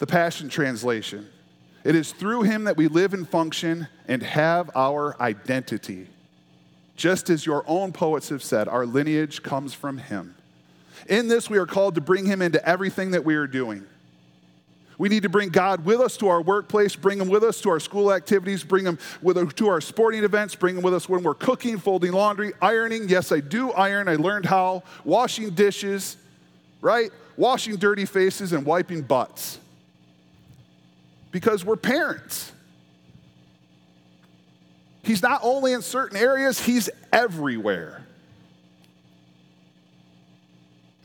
The 0.00 0.06
Passion 0.06 0.48
Translation. 0.48 1.28
It 1.84 1.94
is 1.94 2.12
through 2.12 2.42
him 2.42 2.64
that 2.64 2.76
we 2.76 2.88
live 2.88 3.14
and 3.14 3.28
function 3.28 3.86
and 4.08 4.22
have 4.22 4.70
our 4.74 5.20
identity. 5.22 6.08
Just 6.96 7.30
as 7.30 7.46
your 7.46 7.64
own 7.66 7.92
poets 7.92 8.30
have 8.30 8.42
said, 8.42 8.68
our 8.68 8.84
lineage 8.84 9.42
comes 9.42 9.74
from 9.74 9.98
him. 9.98 10.34
In 11.08 11.28
this, 11.28 11.50
we 11.50 11.58
are 11.58 11.66
called 11.66 11.94
to 11.96 12.00
bring 12.00 12.26
him 12.26 12.40
into 12.42 12.66
everything 12.68 13.12
that 13.12 13.24
we 13.24 13.34
are 13.34 13.46
doing. 13.46 13.84
We 14.98 15.08
need 15.08 15.24
to 15.24 15.28
bring 15.28 15.48
God 15.48 15.84
with 15.84 16.00
us 16.00 16.16
to 16.18 16.28
our 16.28 16.40
workplace, 16.40 16.94
bring 16.94 17.20
Him 17.20 17.28
with 17.28 17.42
us 17.42 17.60
to 17.62 17.70
our 17.70 17.80
school 17.80 18.12
activities, 18.12 18.62
bring 18.62 18.84
Him 18.84 18.98
with 19.22 19.36
us 19.36 19.52
to 19.54 19.68
our 19.68 19.80
sporting 19.80 20.22
events, 20.22 20.54
bring 20.54 20.76
Him 20.76 20.82
with 20.82 20.94
us 20.94 21.08
when 21.08 21.22
we're 21.22 21.34
cooking, 21.34 21.78
folding 21.78 22.12
laundry, 22.12 22.52
ironing. 22.62 23.08
Yes, 23.08 23.32
I 23.32 23.40
do 23.40 23.72
iron. 23.72 24.08
I 24.08 24.16
learned 24.16 24.46
how. 24.46 24.84
Washing 25.04 25.50
dishes, 25.50 26.16
right? 26.80 27.10
Washing 27.36 27.76
dirty 27.76 28.04
faces 28.04 28.52
and 28.52 28.64
wiping 28.64 29.02
butts. 29.02 29.58
Because 31.32 31.64
we're 31.64 31.76
parents. 31.76 32.52
He's 35.02 35.22
not 35.22 35.40
only 35.42 35.72
in 35.72 35.82
certain 35.82 36.16
areas, 36.16 36.60
He's 36.60 36.88
everywhere. 37.12 38.04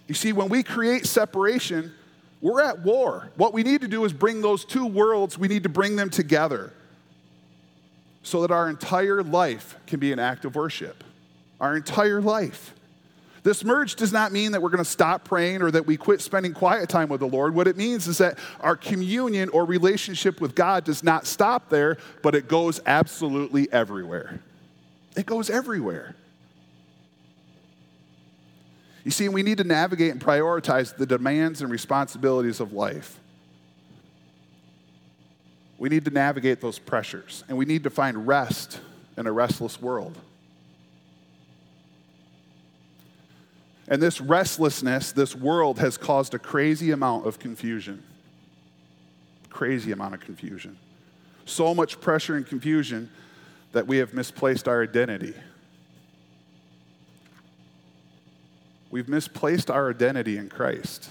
You 0.07 0.15
see, 0.15 0.33
when 0.33 0.49
we 0.49 0.63
create 0.63 1.05
separation, 1.05 1.91
we're 2.41 2.61
at 2.61 2.79
war. 2.79 3.29
What 3.35 3.53
we 3.53 3.63
need 3.63 3.81
to 3.81 3.87
do 3.87 4.05
is 4.05 4.13
bring 4.13 4.41
those 4.41 4.65
two 4.65 4.85
worlds, 4.85 5.37
we 5.37 5.47
need 5.47 5.63
to 5.63 5.69
bring 5.69 5.95
them 5.95 6.09
together 6.09 6.73
so 8.23 8.41
that 8.41 8.51
our 8.51 8.69
entire 8.69 9.23
life 9.23 9.75
can 9.87 9.99
be 9.99 10.11
an 10.11 10.19
act 10.19 10.45
of 10.45 10.55
worship. 10.55 11.03
Our 11.59 11.75
entire 11.75 12.21
life. 12.21 12.73
This 13.43 13.63
merge 13.63 13.95
does 13.95 14.11
not 14.11 14.31
mean 14.31 14.51
that 14.51 14.61
we're 14.61 14.69
going 14.69 14.83
to 14.83 14.89
stop 14.89 15.23
praying 15.23 15.61
or 15.61 15.71
that 15.71 15.85
we 15.85 15.97
quit 15.97 16.21
spending 16.21 16.53
quiet 16.53 16.89
time 16.89 17.09
with 17.09 17.21
the 17.21 17.27
Lord. 17.27 17.55
What 17.55 17.67
it 17.67 17.77
means 17.77 18.07
is 18.07 18.17
that 18.17 18.37
our 18.59 18.75
communion 18.75 19.49
or 19.49 19.65
relationship 19.65 20.41
with 20.41 20.55
God 20.55 20.83
does 20.83 21.03
not 21.03 21.25
stop 21.25 21.69
there, 21.69 21.97
but 22.21 22.35
it 22.35 22.47
goes 22.47 22.81
absolutely 22.85 23.71
everywhere. 23.71 24.39
It 25.15 25.25
goes 25.25 25.49
everywhere. 25.49 26.15
You 29.09 29.11
see, 29.11 29.27
we 29.27 29.41
need 29.41 29.57
to 29.57 29.63
navigate 29.63 30.11
and 30.11 30.21
prioritize 30.21 30.95
the 30.95 31.07
demands 31.07 31.63
and 31.63 31.71
responsibilities 31.71 32.59
of 32.59 32.73
life. 32.73 33.19
We 35.79 35.89
need 35.89 36.05
to 36.05 36.11
navigate 36.11 36.61
those 36.61 36.77
pressures, 36.77 37.43
and 37.47 37.57
we 37.57 37.65
need 37.65 37.85
to 37.85 37.89
find 37.89 38.27
rest 38.27 38.79
in 39.17 39.25
a 39.25 39.31
restless 39.31 39.81
world. 39.81 40.15
And 43.87 43.99
this 43.99 44.21
restlessness, 44.21 45.11
this 45.11 45.35
world, 45.35 45.79
has 45.79 45.97
caused 45.97 46.35
a 46.35 46.39
crazy 46.39 46.91
amount 46.91 47.25
of 47.25 47.39
confusion. 47.39 48.03
Crazy 49.49 49.91
amount 49.91 50.13
of 50.13 50.19
confusion. 50.19 50.77
So 51.45 51.73
much 51.73 51.99
pressure 51.99 52.35
and 52.35 52.45
confusion 52.45 53.09
that 53.71 53.87
we 53.87 53.97
have 53.97 54.13
misplaced 54.13 54.67
our 54.67 54.83
identity. 54.83 55.33
We've 58.91 59.07
misplaced 59.07 59.69
our 59.69 59.89
identity 59.89 60.37
in 60.37 60.49
Christ. 60.49 61.09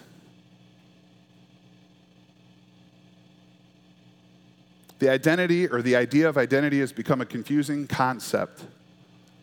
The 4.99 5.09
identity 5.09 5.69
or 5.69 5.81
the 5.81 5.95
idea 5.95 6.29
of 6.29 6.37
identity 6.37 6.81
has 6.81 6.93
become 6.93 7.21
a 7.21 7.27
confusing 7.27 7.87
concept 7.87 8.65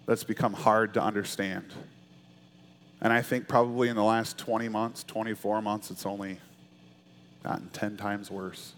that's 0.05 0.23
become 0.23 0.53
hard 0.53 0.93
to 0.95 1.01
understand. 1.01 1.73
And 3.01 3.13
I 3.13 3.21
think 3.21 3.47
probably 3.47 3.87
in 3.87 3.95
the 3.95 4.03
last 4.03 4.37
20 4.37 4.67
months, 4.67 5.03
24 5.03 5.61
months, 5.61 5.91
it's 5.91 6.05
only 6.05 6.39
gotten 7.43 7.69
10 7.69 7.95
times 7.97 8.29
worse. 8.29 8.73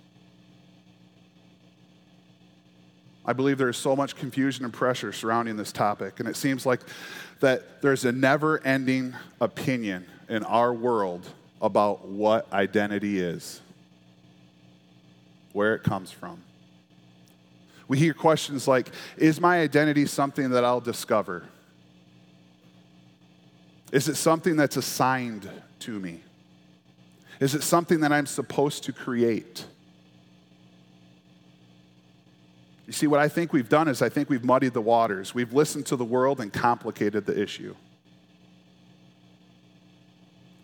I 3.28 3.34
believe 3.34 3.58
there 3.58 3.68
is 3.68 3.78
so 3.78 3.94
much 3.94 4.16
confusion 4.16 4.64
and 4.64 4.74
pressure 4.74 5.12
surrounding 5.12 5.58
this 5.58 5.74
topic, 5.74 6.22
and 6.22 6.30
it 6.30 6.38
seems 6.38 6.66
like 6.66 6.80
that 7.42 7.82
there's 7.82 8.06
a 8.06 8.12
never 8.12 8.66
ending 8.66 9.14
opinion 9.42 10.06
in 10.30 10.44
our 10.46 10.74
world 10.74 11.28
about 11.62 12.08
what 12.08 12.52
identity 12.54 13.20
is, 13.20 13.62
where 15.52 15.76
it 15.76 15.84
comes 15.84 16.10
from. 16.10 16.42
We 17.90 17.98
hear 17.98 18.14
questions 18.14 18.68
like 18.68 18.92
Is 19.18 19.42
my 19.42 19.60
identity 19.60 20.06
something 20.06 20.52
that 20.52 20.64
I'll 20.64 20.82
discover? 20.82 21.44
Is 23.92 24.08
it 24.08 24.16
something 24.16 24.56
that's 24.56 24.78
assigned 24.78 25.50
to 25.80 26.00
me? 26.00 26.22
Is 27.40 27.56
it 27.56 27.64
something 27.64 28.02
that 28.02 28.12
I'm 28.12 28.26
supposed 28.26 28.84
to 28.86 28.94
create? 28.94 29.66
You 32.88 32.94
see, 32.94 33.06
what 33.06 33.20
I 33.20 33.28
think 33.28 33.52
we've 33.52 33.68
done 33.68 33.90
is 33.90 34.02
I 34.02 34.08
think 34.08 34.30
we've 34.30 34.46
muddied 34.46 34.74
the 34.74 34.82
waters. 34.82 35.36
We've 35.36 35.52
listened 35.52 35.86
to 35.88 35.98
the 35.98 36.06
world 36.06 36.40
and 36.40 36.52
complicated 36.52 37.26
the 37.26 37.40
issue. 37.40 37.76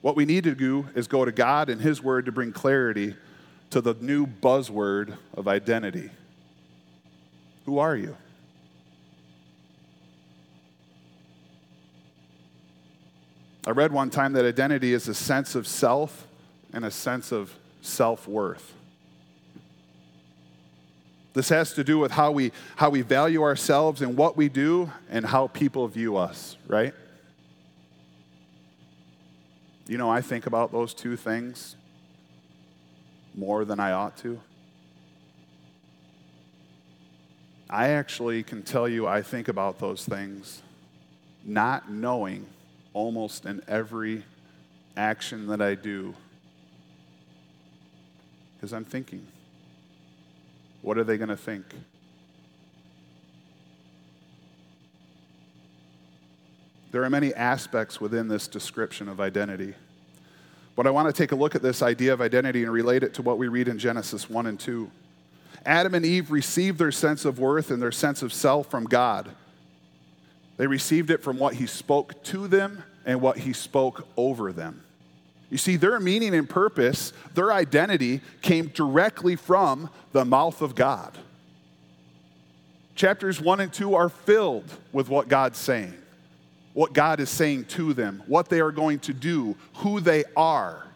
What 0.02 0.16
we 0.16 0.24
need 0.24 0.46
to 0.46 0.56
do 0.56 0.88
is 0.96 1.08
go 1.08 1.26
to 1.26 1.34
God 1.34 1.70
and 1.70 1.82
His 1.82 2.02
Word 2.02 2.26
to 2.26 2.32
bring 2.32 2.54
clarity 2.54 3.16
to 3.72 3.82
the 3.82 3.94
new 3.96 4.26
buzzword 4.26 5.18
of 5.34 5.50
identity. 5.50 6.10
Who 7.66 7.78
are 7.80 7.96
you? 7.96 8.16
I 13.66 13.72
read 13.72 13.92
one 13.92 14.10
time 14.10 14.34
that 14.34 14.46
identity 14.46 14.94
is 14.94 15.08
a 15.08 15.14
sense 15.14 15.56
of 15.56 15.68
self 15.68 16.28
and 16.74 16.86
a 16.86 16.92
sense 16.92 17.32
of 17.32 17.54
self 17.82 18.28
worth. 18.28 18.74
This 21.34 21.50
has 21.50 21.74
to 21.74 21.84
do 21.84 21.98
with 21.98 22.12
how 22.12 22.32
we, 22.32 22.52
how 22.76 22.90
we 22.90 23.02
value 23.02 23.42
ourselves 23.42 24.02
and 24.02 24.16
what 24.16 24.38
we 24.38 24.50
do 24.50 24.92
and 25.10 25.26
how 25.26 25.48
people 25.48 25.88
view 25.88 26.16
us, 26.16 26.58
right? 26.68 26.94
You 29.88 29.98
know, 29.98 30.10
I 30.10 30.22
think 30.22 30.46
about 30.46 30.72
those 30.72 30.94
two 30.94 31.18
things 31.18 31.76
more 33.36 33.66
than 33.66 33.80
I 33.80 33.92
ought 33.92 34.16
to. 34.18 34.40
I 37.70 37.90
actually 37.90 38.44
can 38.44 38.62
tell 38.62 38.88
you 38.88 39.08
I 39.08 39.24
think 39.24 39.48
about 39.48 39.80
those 39.80 40.06
things 40.06 40.62
not 41.44 41.92
knowing 41.92 42.46
almost 42.94 43.46
in 43.46 43.62
every 43.68 44.24
action 44.96 45.48
that 45.48 45.62
I 45.62 45.74
do 45.74 46.14
because 48.56 48.72
I'm 48.74 48.86
thinking. 48.86 49.26
What 50.84 50.98
are 50.98 51.04
they 51.04 51.18
going 51.18 51.30
to 51.30 51.38
think? 51.38 51.66
There 56.92 57.04
are 57.04 57.10
many 57.10 57.34
aspects 57.34 58.00
within 58.00 58.28
this 58.28 58.48
description 58.48 59.10
of 59.10 59.20
identity. 59.20 59.74
But 60.76 60.86
I 60.86 60.92
want 60.92 61.08
to 61.08 61.14
take 61.14 61.32
a 61.32 61.36
look 61.36 61.56
at 61.56 61.62
this 61.62 61.82
idea 61.82 62.14
of 62.14 62.22
identity 62.22 62.64
and 62.64 62.72
relate 62.72 63.02
it 63.02 63.16
to 63.16 63.22
what 63.22 63.38
we 63.38 63.48
read 63.48 63.68
in 63.68 63.80
Genesis 63.80 64.30
1 64.30 64.46
and 64.46 64.60
2. 64.60 64.92
Adam 65.66 65.96
and 65.96 66.06
Eve 66.06 66.30
received 66.30 66.78
their 66.78 66.92
sense 66.92 67.26
of 67.26 67.40
worth 67.40 67.72
and 67.72 67.82
their 67.82 67.92
sense 67.92 68.22
of 68.22 68.34
self 68.34 68.70
from 68.70 68.84
God. 68.84 69.32
They 70.58 70.68
received 70.68 71.10
it 71.10 71.24
from 71.24 71.40
what 71.40 71.56
He 71.56 71.66
spoke 71.66 72.22
to 72.26 72.48
them 72.48 72.84
and 73.06 73.22
what 73.22 73.38
He 73.38 73.54
spoke 73.54 74.06
over 74.18 74.52
them. 74.52 74.84
You 75.54 75.60
see, 75.60 75.76
their 75.76 76.00
meaning 76.00 76.34
and 76.34 76.50
purpose, 76.50 77.14
their 77.36 77.54
identity 77.54 78.22
came 78.42 78.70
directly 78.70 79.36
from 79.36 79.92
the 80.12 80.26
mouth 80.26 80.64
of 80.64 80.74
God. 80.74 81.16
Chapters 82.96 83.40
1 83.40 83.60
and 83.60 83.72
2 83.72 83.94
are 83.94 84.10
filled 84.10 84.66
with 84.92 85.10
what 85.10 85.28
God's 85.28 85.60
saying, 85.60 85.94
what 86.74 86.94
God 86.94 87.20
is 87.20 87.30
saying 87.30 87.66
to 87.66 87.94
them, 87.94 88.24
what 88.26 88.50
they 88.50 88.62
are 88.62 88.72
going 88.72 88.98
to 89.02 89.14
do, 89.14 89.56
who 89.76 90.00
they 90.00 90.24
are. 90.36 90.88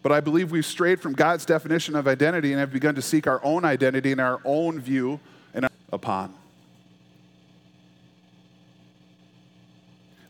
But 0.00 0.12
I 0.12 0.20
believe 0.20 0.52
we've 0.52 0.64
strayed 0.64 1.00
from 1.00 1.14
God's 1.14 1.44
definition 1.44 1.96
of 1.96 2.06
identity 2.06 2.52
and 2.52 2.60
have 2.60 2.72
begun 2.72 2.94
to 2.94 3.02
seek 3.02 3.26
our 3.26 3.44
own 3.44 3.64
identity 3.64 4.12
and 4.12 4.20
our 4.20 4.40
own 4.44 4.78
view 4.78 5.18
and 5.52 5.66
upon. 5.92 6.32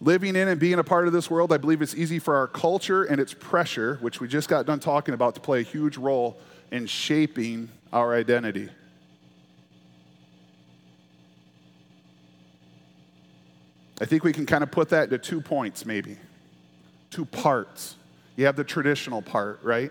Living 0.01 0.37
in 0.37 0.49
and 0.49 0.61
being 0.61 0.79
a 0.79 0.85
part 0.85 1.07
of 1.07 1.13
this 1.13 1.31
world, 1.31 1.53
I 1.53 1.57
believe 1.57 1.83
it's 1.83 1.95
easy 1.95 2.19
for 2.19 2.37
our 2.37 2.47
culture 2.47 3.05
and 3.05 3.21
its 3.21 3.35
pressure, 3.35 3.97
which 4.01 4.21
we 4.21 4.29
just 4.29 4.49
got 4.49 4.67
done 4.67 4.81
talking 4.81 5.15
about, 5.15 5.35
to 5.37 5.41
play 5.41 5.61
a 5.61 5.63
huge 5.63 5.97
role 5.97 6.39
in 6.71 6.87
shaping 6.87 7.69
our 7.93 8.15
identity. 8.15 8.69
I 14.01 14.05
think 14.05 14.25
we 14.25 14.33
can 14.33 14.45
kind 14.45 14.63
of 14.63 14.71
put 14.71 14.91
that 14.91 15.05
into 15.05 15.19
two 15.19 15.41
points, 15.41 15.87
maybe, 15.87 16.19
two 17.11 17.25
parts. 17.25 17.97
You 18.37 18.45
have 18.45 18.57
the 18.57 18.65
traditional 18.65 19.23
part, 19.23 19.61
right? 19.63 19.91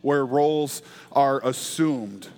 Where 0.00 0.24
roles 0.24 0.80
are 1.12 1.46
assumed. 1.46 2.28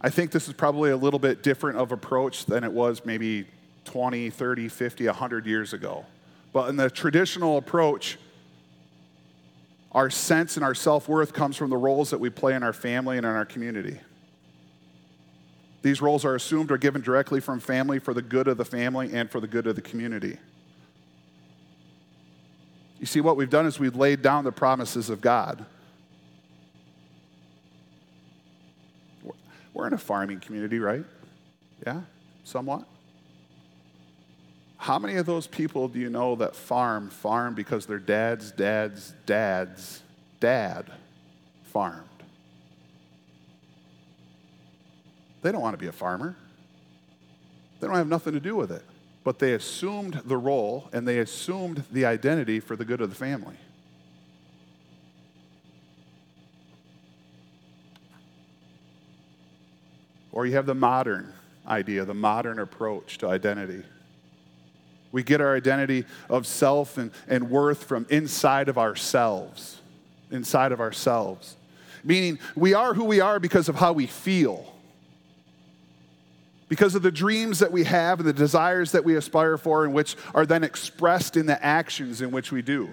I 0.00 0.10
think 0.10 0.30
this 0.30 0.46
is 0.46 0.54
probably 0.54 0.90
a 0.90 0.96
little 0.96 1.18
bit 1.18 1.42
different 1.42 1.78
of 1.78 1.90
approach 1.90 2.46
than 2.46 2.62
it 2.62 2.72
was 2.72 3.04
maybe 3.04 3.46
20, 3.90 4.30
30, 4.30 4.68
50, 4.68 5.06
100 5.06 5.46
years 5.46 5.72
ago. 5.72 6.06
But 6.52 6.68
in 6.68 6.76
the 6.76 6.88
traditional 6.88 7.58
approach, 7.58 8.18
our 9.90 10.10
sense 10.10 10.56
and 10.56 10.64
our 10.64 10.76
self 10.76 11.08
worth 11.08 11.32
comes 11.32 11.56
from 11.56 11.70
the 11.70 11.76
roles 11.76 12.10
that 12.10 12.20
we 12.20 12.30
play 12.30 12.54
in 12.54 12.62
our 12.62 12.72
family 12.72 13.16
and 13.16 13.26
in 13.26 13.32
our 13.32 13.44
community. 13.44 13.98
These 15.82 16.00
roles 16.00 16.24
are 16.24 16.36
assumed 16.36 16.70
or 16.70 16.78
given 16.78 17.02
directly 17.02 17.40
from 17.40 17.58
family 17.58 17.98
for 17.98 18.14
the 18.14 18.22
good 18.22 18.46
of 18.46 18.58
the 18.58 18.64
family 18.64 19.12
and 19.12 19.28
for 19.28 19.40
the 19.40 19.48
good 19.48 19.66
of 19.66 19.74
the 19.74 19.82
community. 19.82 20.38
You 23.00 23.06
see, 23.06 23.20
what 23.20 23.36
we've 23.36 23.50
done 23.50 23.66
is 23.66 23.80
we've 23.80 23.96
laid 23.96 24.22
down 24.22 24.44
the 24.44 24.52
promises 24.52 25.10
of 25.10 25.20
God. 25.20 25.64
We're 29.74 29.88
in 29.88 29.94
a 29.94 29.98
farming 29.98 30.38
community, 30.40 30.78
right? 30.78 31.04
Yeah, 31.84 32.02
somewhat. 32.44 32.84
How 34.80 34.98
many 34.98 35.16
of 35.16 35.26
those 35.26 35.46
people 35.46 35.88
do 35.88 35.98
you 35.98 36.08
know 36.08 36.36
that 36.36 36.56
farm, 36.56 37.10
farm 37.10 37.54
because 37.54 37.84
their 37.84 37.98
dad's 37.98 38.50
dad's 38.50 39.12
dad's 39.26 40.00
dad 40.40 40.90
farmed? 41.64 42.08
They 45.42 45.52
don't 45.52 45.60
want 45.60 45.74
to 45.74 45.78
be 45.78 45.88
a 45.88 45.92
farmer. 45.92 46.34
They 47.78 47.88
don't 47.88 47.96
have 47.96 48.08
nothing 48.08 48.32
to 48.32 48.40
do 48.40 48.56
with 48.56 48.72
it. 48.72 48.82
But 49.22 49.38
they 49.38 49.52
assumed 49.52 50.22
the 50.24 50.38
role 50.38 50.88
and 50.94 51.06
they 51.06 51.18
assumed 51.18 51.84
the 51.92 52.06
identity 52.06 52.58
for 52.58 52.74
the 52.74 52.86
good 52.86 53.02
of 53.02 53.10
the 53.10 53.16
family. 53.16 53.56
Or 60.32 60.46
you 60.46 60.54
have 60.54 60.64
the 60.64 60.74
modern 60.74 61.34
idea, 61.66 62.06
the 62.06 62.14
modern 62.14 62.58
approach 62.58 63.18
to 63.18 63.28
identity. 63.28 63.82
We 65.12 65.22
get 65.22 65.40
our 65.40 65.56
identity 65.56 66.04
of 66.28 66.46
self 66.46 66.98
and, 66.98 67.10
and 67.26 67.50
worth 67.50 67.84
from 67.84 68.06
inside 68.10 68.68
of 68.68 68.78
ourselves. 68.78 69.80
Inside 70.30 70.72
of 70.72 70.80
ourselves. 70.80 71.56
Meaning, 72.04 72.38
we 72.54 72.74
are 72.74 72.94
who 72.94 73.04
we 73.04 73.20
are 73.20 73.40
because 73.40 73.68
of 73.68 73.76
how 73.76 73.92
we 73.92 74.06
feel, 74.06 74.74
because 76.68 76.94
of 76.94 77.02
the 77.02 77.10
dreams 77.10 77.58
that 77.58 77.72
we 77.72 77.84
have 77.84 78.20
and 78.20 78.28
the 78.28 78.32
desires 78.32 78.92
that 78.92 79.04
we 79.04 79.16
aspire 79.16 79.58
for, 79.58 79.84
and 79.84 79.92
which 79.92 80.16
are 80.34 80.46
then 80.46 80.64
expressed 80.64 81.36
in 81.36 81.46
the 81.46 81.62
actions 81.62 82.22
in 82.22 82.30
which 82.30 82.52
we 82.52 82.62
do. 82.62 82.88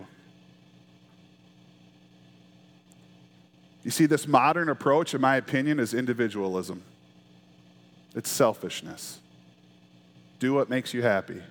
You 3.83 3.91
see, 3.91 4.05
this 4.05 4.27
modern 4.27 4.67
approach, 4.67 5.13
in 5.13 5.21
my 5.21 5.37
opinion, 5.37 5.79
is 5.79 5.93
individualism. 5.93 6.81
It's 8.15 8.29
selfishness. 8.29 9.19
Do 10.39 10.53
what 10.53 10.69
makes 10.69 10.93
you 10.93 11.03
happy. 11.03 11.41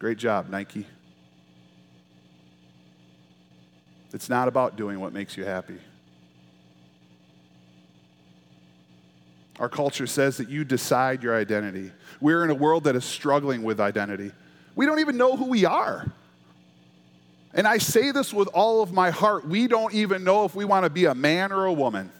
Great 0.00 0.16
job, 0.16 0.48
Nike. 0.48 0.86
It's 4.14 4.30
not 4.30 4.48
about 4.48 4.74
doing 4.74 4.98
what 4.98 5.12
makes 5.12 5.36
you 5.36 5.44
happy. 5.44 5.76
Our 9.58 9.68
culture 9.68 10.06
says 10.06 10.38
that 10.38 10.48
you 10.48 10.64
decide 10.64 11.22
your 11.22 11.36
identity. 11.36 11.92
We're 12.18 12.42
in 12.44 12.50
a 12.50 12.54
world 12.54 12.84
that 12.84 12.96
is 12.96 13.04
struggling 13.04 13.62
with 13.62 13.78
identity. 13.78 14.32
We 14.74 14.86
don't 14.86 15.00
even 15.00 15.18
know 15.18 15.36
who 15.36 15.44
we 15.44 15.66
are. 15.66 16.10
And 17.52 17.68
I 17.68 17.76
say 17.76 18.10
this 18.10 18.32
with 18.32 18.48
all 18.48 18.82
of 18.82 18.92
my 18.92 19.10
heart. 19.10 19.46
We 19.46 19.68
don't 19.68 19.92
even 19.92 20.24
know 20.24 20.46
if 20.46 20.54
we 20.54 20.64
want 20.64 20.84
to 20.84 20.90
be 20.90 21.04
a 21.04 21.14
man 21.14 21.52
or 21.52 21.66
a 21.66 21.72
woman. 21.74 22.10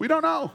We 0.00 0.08
don't 0.08 0.22
know. 0.22 0.50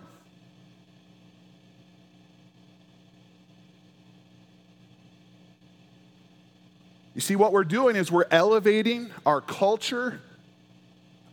You 7.14 7.22
see, 7.22 7.36
what 7.36 7.52
we're 7.52 7.64
doing 7.64 7.96
is 7.96 8.12
we're 8.12 8.26
elevating 8.32 9.12
our 9.26 9.40
culture 9.42 10.20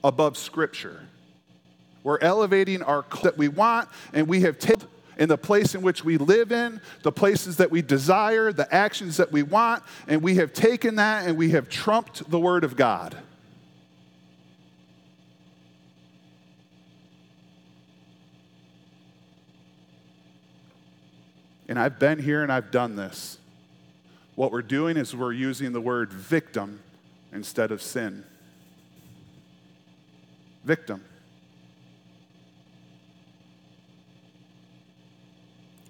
above 0.05 0.37
Scripture. 0.37 1.07
We're 2.03 2.19
elevating 2.21 2.83
our 2.83 3.05
that 3.23 3.37
we 3.37 3.49
want, 3.49 3.89
and 4.13 4.29
we 4.29 4.41
have 4.43 4.59
taken 4.59 4.89
in 5.21 5.29
the 5.29 5.39
place 5.39 5.75
in 5.75 5.83
which 5.83 6.03
we 6.03 6.17
live 6.17 6.51
in, 6.51 6.81
the 7.03 7.13
places 7.13 7.59
that 7.59 7.71
we 7.71 7.83
desire, 7.83 8.53
the 8.53 8.75
actions 8.75 9.19
that 9.19 9.31
we 9.31 9.43
want, 9.43 9.83
and 10.09 10.23
we 10.23 10.37
have 10.37 10.55
taken 10.55 10.97
that 10.97 11.29
and 11.29 11.37
we 11.37 11.51
have 11.51 11.69
trumped 11.69 12.29
the 12.31 12.41
Word 12.41 12.65
of 12.65 12.75
God. 12.75 13.15
And 21.69 21.79
I've 21.79 21.99
been 21.99 22.19
here 22.19 22.43
and 22.43 22.51
I've 22.51 22.71
done 22.71 22.97
this. 22.97 23.37
What 24.35 24.53
we're 24.53 24.63
doing 24.63 24.97
is 24.97 25.15
we're 25.15 25.33
using 25.33 25.73
the 25.73 25.81
word 25.81 26.13
victim 26.13 26.81
instead 27.33 27.71
of 27.71 27.83
sin. 27.83 28.25
Victim. 30.65 31.05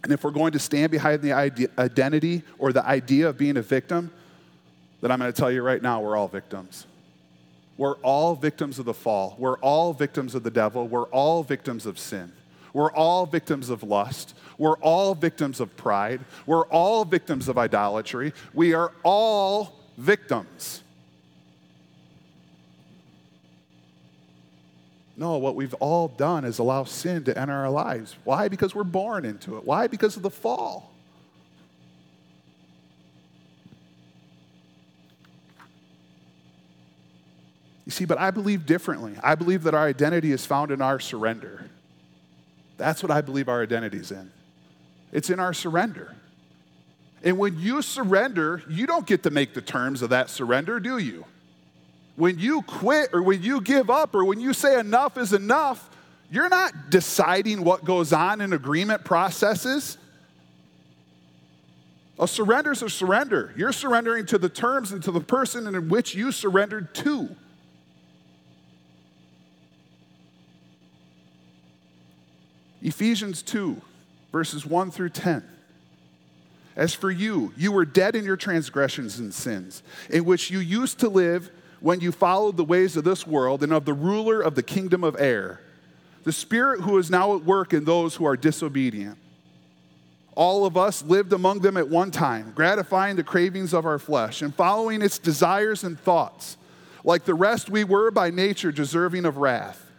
And 0.02 0.12
if 0.12 0.24
we're 0.24 0.30
going 0.30 0.52
to 0.52 0.58
stand 0.58 0.90
behind 0.90 1.22
the 1.22 1.32
identity 1.78 2.42
or 2.58 2.72
the 2.72 2.84
idea 2.84 3.28
of 3.28 3.36
being 3.36 3.56
a 3.56 3.62
victim, 3.62 4.10
then 5.00 5.10
I'm 5.10 5.18
going 5.18 5.32
to 5.32 5.38
tell 5.38 5.50
you 5.50 5.62
right 5.62 5.82
now 5.82 6.00
we're 6.00 6.16
all 6.16 6.28
victims. 6.28 6.86
We're 7.76 7.96
all 7.96 8.34
victims 8.34 8.78
of 8.78 8.84
the 8.84 8.94
fall. 8.94 9.36
We're 9.38 9.58
all 9.58 9.92
victims 9.92 10.34
of 10.34 10.42
the 10.42 10.50
devil. 10.50 10.88
We're 10.88 11.06
all 11.06 11.42
victims 11.42 11.86
of 11.86 11.98
sin. 11.98 12.32
We're 12.72 12.92
all 12.92 13.26
victims 13.26 13.70
of 13.70 13.82
lust. 13.82 14.34
We're 14.58 14.76
all 14.78 15.14
victims 15.14 15.60
of 15.60 15.76
pride. 15.76 16.20
We're 16.46 16.66
all 16.66 17.04
victims 17.04 17.48
of 17.48 17.58
idolatry. 17.58 18.32
We 18.54 18.74
are 18.74 18.92
all 19.02 19.80
victims. 19.96 20.82
No, 25.16 25.36
what 25.36 25.54
we've 25.54 25.74
all 25.74 26.08
done 26.08 26.44
is 26.44 26.58
allow 26.58 26.84
sin 26.84 27.24
to 27.24 27.38
enter 27.38 27.52
our 27.52 27.70
lives. 27.70 28.16
Why? 28.24 28.48
Because 28.48 28.74
we're 28.74 28.84
born 28.84 29.24
into 29.24 29.58
it. 29.58 29.64
Why? 29.64 29.86
Because 29.86 30.16
of 30.16 30.22
the 30.22 30.30
fall. 30.30 30.90
You 37.84 37.92
see, 37.92 38.04
but 38.04 38.18
I 38.18 38.30
believe 38.30 38.66
differently. 38.66 39.14
I 39.22 39.34
believe 39.34 39.64
that 39.64 39.74
our 39.74 39.86
identity 39.86 40.32
is 40.32 40.46
found 40.46 40.70
in 40.70 40.80
our 40.80 41.00
surrender. 41.00 41.69
That's 42.80 43.02
what 43.02 43.12
I 43.12 43.20
believe 43.20 43.50
our 43.50 43.62
identity 43.62 43.98
is 43.98 44.10
in. 44.10 44.30
It's 45.12 45.28
in 45.28 45.38
our 45.38 45.52
surrender. 45.52 46.16
And 47.22 47.36
when 47.36 47.58
you 47.58 47.82
surrender, 47.82 48.62
you 48.70 48.86
don't 48.86 49.06
get 49.06 49.22
to 49.24 49.30
make 49.30 49.52
the 49.52 49.60
terms 49.60 50.00
of 50.00 50.10
that 50.10 50.30
surrender, 50.30 50.80
do 50.80 50.96
you? 50.96 51.26
When 52.16 52.38
you 52.38 52.62
quit 52.62 53.10
or 53.12 53.22
when 53.22 53.42
you 53.42 53.60
give 53.60 53.90
up 53.90 54.14
or 54.14 54.24
when 54.24 54.40
you 54.40 54.54
say 54.54 54.80
enough 54.80 55.18
is 55.18 55.34
enough, 55.34 55.90
you're 56.30 56.48
not 56.48 56.88
deciding 56.88 57.64
what 57.64 57.84
goes 57.84 58.14
on 58.14 58.40
in 58.40 58.54
agreement 58.54 59.04
processes. 59.04 59.98
A 62.18 62.26
surrender 62.26 62.72
is 62.72 62.82
a 62.82 62.88
surrender. 62.88 63.52
You're 63.58 63.72
surrendering 63.72 64.24
to 64.26 64.38
the 64.38 64.48
terms 64.48 64.92
and 64.92 65.02
to 65.02 65.10
the 65.10 65.20
person 65.20 65.66
in 65.66 65.90
which 65.90 66.14
you 66.14 66.32
surrendered 66.32 66.94
to. 66.96 67.28
Ephesians 72.90 73.40
2, 73.42 73.80
verses 74.32 74.66
1 74.66 74.90
through 74.90 75.10
10. 75.10 75.44
As 76.74 76.92
for 76.92 77.08
you, 77.08 77.54
you 77.56 77.70
were 77.70 77.84
dead 77.84 78.16
in 78.16 78.24
your 78.24 78.36
transgressions 78.36 79.20
and 79.20 79.32
sins, 79.32 79.84
in 80.08 80.24
which 80.24 80.50
you 80.50 80.58
used 80.58 80.98
to 80.98 81.08
live 81.08 81.52
when 81.78 82.00
you 82.00 82.10
followed 82.10 82.56
the 82.56 82.64
ways 82.64 82.96
of 82.96 83.04
this 83.04 83.24
world 83.24 83.62
and 83.62 83.72
of 83.72 83.84
the 83.84 83.94
ruler 83.94 84.40
of 84.40 84.56
the 84.56 84.62
kingdom 84.64 85.04
of 85.04 85.14
air, 85.20 85.60
the 86.24 86.32
spirit 86.32 86.80
who 86.80 86.98
is 86.98 87.12
now 87.12 87.36
at 87.36 87.44
work 87.44 87.72
in 87.72 87.84
those 87.84 88.16
who 88.16 88.24
are 88.24 88.36
disobedient. 88.36 89.16
All 90.34 90.66
of 90.66 90.76
us 90.76 91.04
lived 91.04 91.32
among 91.32 91.60
them 91.60 91.76
at 91.76 91.88
one 91.88 92.10
time, 92.10 92.50
gratifying 92.56 93.14
the 93.14 93.22
cravings 93.22 93.72
of 93.72 93.86
our 93.86 94.00
flesh 94.00 94.42
and 94.42 94.52
following 94.52 95.00
its 95.00 95.20
desires 95.20 95.84
and 95.84 95.96
thoughts. 95.96 96.56
Like 97.04 97.24
the 97.24 97.34
rest, 97.34 97.70
we 97.70 97.84
were 97.84 98.10
by 98.10 98.30
nature 98.30 98.72
deserving 98.72 99.26
of 99.26 99.36
wrath. 99.36 99.89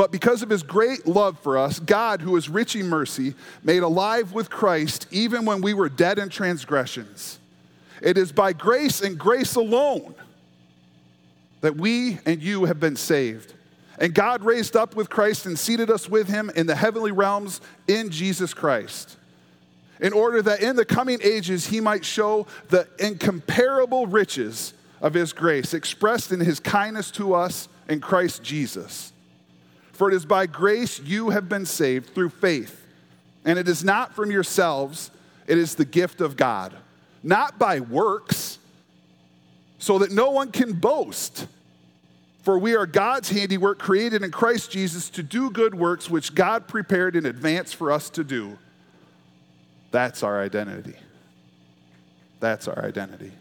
But 0.00 0.12
because 0.12 0.42
of 0.42 0.48
his 0.48 0.62
great 0.62 1.06
love 1.06 1.38
for 1.40 1.58
us, 1.58 1.78
God, 1.78 2.22
who 2.22 2.34
is 2.36 2.48
rich 2.48 2.74
in 2.74 2.86
mercy, 2.86 3.34
made 3.62 3.82
alive 3.82 4.32
with 4.32 4.48
Christ 4.48 5.06
even 5.10 5.44
when 5.44 5.60
we 5.60 5.74
were 5.74 5.90
dead 5.90 6.18
in 6.18 6.30
transgressions. 6.30 7.38
It 8.00 8.16
is 8.16 8.32
by 8.32 8.54
grace 8.54 9.02
and 9.02 9.18
grace 9.18 9.56
alone 9.56 10.14
that 11.60 11.76
we 11.76 12.18
and 12.24 12.42
you 12.42 12.64
have 12.64 12.80
been 12.80 12.96
saved. 12.96 13.52
And 13.98 14.14
God 14.14 14.42
raised 14.42 14.74
up 14.74 14.96
with 14.96 15.10
Christ 15.10 15.44
and 15.44 15.58
seated 15.58 15.90
us 15.90 16.08
with 16.08 16.28
him 16.28 16.50
in 16.56 16.66
the 16.66 16.76
heavenly 16.76 17.12
realms 17.12 17.60
in 17.86 18.08
Jesus 18.08 18.54
Christ, 18.54 19.18
in 20.00 20.14
order 20.14 20.40
that 20.40 20.62
in 20.62 20.76
the 20.76 20.86
coming 20.86 21.18
ages 21.22 21.66
he 21.66 21.78
might 21.78 22.06
show 22.06 22.46
the 22.70 22.88
incomparable 22.98 24.06
riches 24.06 24.72
of 25.02 25.12
his 25.12 25.34
grace 25.34 25.74
expressed 25.74 26.32
in 26.32 26.40
his 26.40 26.58
kindness 26.58 27.10
to 27.10 27.34
us 27.34 27.68
in 27.86 28.00
Christ 28.00 28.42
Jesus. 28.42 29.12
For 30.00 30.10
it 30.10 30.14
is 30.14 30.24
by 30.24 30.46
grace 30.46 30.98
you 30.98 31.28
have 31.28 31.46
been 31.46 31.66
saved 31.66 32.14
through 32.14 32.30
faith. 32.30 32.86
And 33.44 33.58
it 33.58 33.68
is 33.68 33.84
not 33.84 34.14
from 34.14 34.30
yourselves, 34.30 35.10
it 35.46 35.58
is 35.58 35.74
the 35.74 35.84
gift 35.84 36.22
of 36.22 36.38
God, 36.38 36.74
not 37.22 37.58
by 37.58 37.80
works, 37.80 38.58
so 39.78 39.98
that 39.98 40.10
no 40.10 40.30
one 40.30 40.52
can 40.52 40.72
boast. 40.72 41.46
For 42.44 42.58
we 42.58 42.74
are 42.76 42.86
God's 42.86 43.28
handiwork, 43.28 43.78
created 43.78 44.22
in 44.22 44.30
Christ 44.30 44.70
Jesus 44.70 45.10
to 45.10 45.22
do 45.22 45.50
good 45.50 45.74
works 45.74 46.08
which 46.08 46.34
God 46.34 46.66
prepared 46.66 47.14
in 47.14 47.26
advance 47.26 47.74
for 47.74 47.92
us 47.92 48.08
to 48.08 48.24
do. 48.24 48.56
That's 49.90 50.22
our 50.22 50.40
identity. 50.40 50.96
That's 52.40 52.68
our 52.68 52.82
identity. 52.82 53.32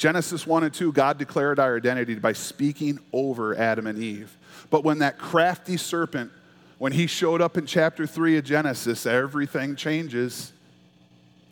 Genesis 0.00 0.46
1 0.46 0.64
and 0.64 0.72
2, 0.72 0.92
God 0.92 1.18
declared 1.18 1.58
our 1.58 1.76
identity 1.76 2.14
by 2.14 2.32
speaking 2.32 2.98
over 3.12 3.54
Adam 3.54 3.86
and 3.86 3.98
Eve. 3.98 4.34
But 4.70 4.82
when 4.82 5.00
that 5.00 5.18
crafty 5.18 5.76
serpent, 5.76 6.30
when 6.78 6.92
he 6.92 7.06
showed 7.06 7.42
up 7.42 7.58
in 7.58 7.66
chapter 7.66 8.06
3 8.06 8.38
of 8.38 8.44
Genesis, 8.44 9.04
everything 9.04 9.76
changes. 9.76 10.54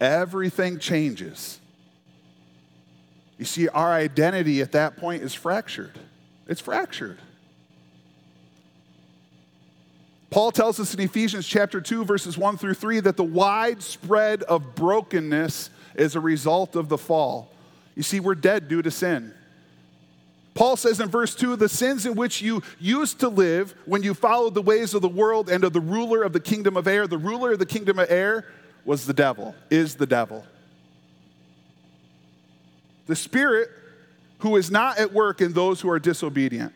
Everything 0.00 0.78
changes. 0.78 1.60
You 3.36 3.44
see, 3.44 3.68
our 3.68 3.92
identity 3.92 4.62
at 4.62 4.72
that 4.72 4.96
point 4.96 5.22
is 5.22 5.34
fractured. 5.34 5.98
It's 6.46 6.62
fractured. 6.62 7.18
Paul 10.30 10.52
tells 10.52 10.80
us 10.80 10.94
in 10.94 11.00
Ephesians 11.00 11.46
chapter 11.46 11.82
2, 11.82 12.02
verses 12.06 12.38
1 12.38 12.56
through 12.56 12.74
3, 12.74 13.00
that 13.00 13.18
the 13.18 13.24
widespread 13.24 14.42
of 14.44 14.74
brokenness 14.74 15.68
is 15.96 16.16
a 16.16 16.20
result 16.20 16.76
of 16.76 16.88
the 16.88 16.96
fall. 16.96 17.52
You 17.98 18.04
see, 18.04 18.20
we're 18.20 18.36
dead 18.36 18.68
due 18.68 18.80
to 18.80 18.92
sin. 18.92 19.34
Paul 20.54 20.76
says 20.76 21.00
in 21.00 21.08
verse 21.08 21.34
2 21.34 21.56
the 21.56 21.68
sins 21.68 22.06
in 22.06 22.14
which 22.14 22.40
you 22.40 22.62
used 22.78 23.18
to 23.20 23.28
live 23.28 23.74
when 23.86 24.04
you 24.04 24.14
followed 24.14 24.54
the 24.54 24.62
ways 24.62 24.94
of 24.94 25.02
the 25.02 25.08
world 25.08 25.50
and 25.50 25.64
of 25.64 25.72
the 25.72 25.80
ruler 25.80 26.22
of 26.22 26.32
the 26.32 26.38
kingdom 26.38 26.76
of 26.76 26.86
air. 26.86 27.08
The 27.08 27.18
ruler 27.18 27.54
of 27.54 27.58
the 27.58 27.66
kingdom 27.66 27.98
of 27.98 28.08
air 28.08 28.46
was 28.84 29.04
the 29.04 29.12
devil, 29.12 29.52
is 29.68 29.96
the 29.96 30.06
devil. 30.06 30.46
The 33.08 33.16
spirit 33.16 33.68
who 34.38 34.54
is 34.56 34.70
not 34.70 34.98
at 34.98 35.12
work 35.12 35.40
in 35.40 35.52
those 35.52 35.80
who 35.80 35.90
are 35.90 35.98
disobedient. 35.98 36.72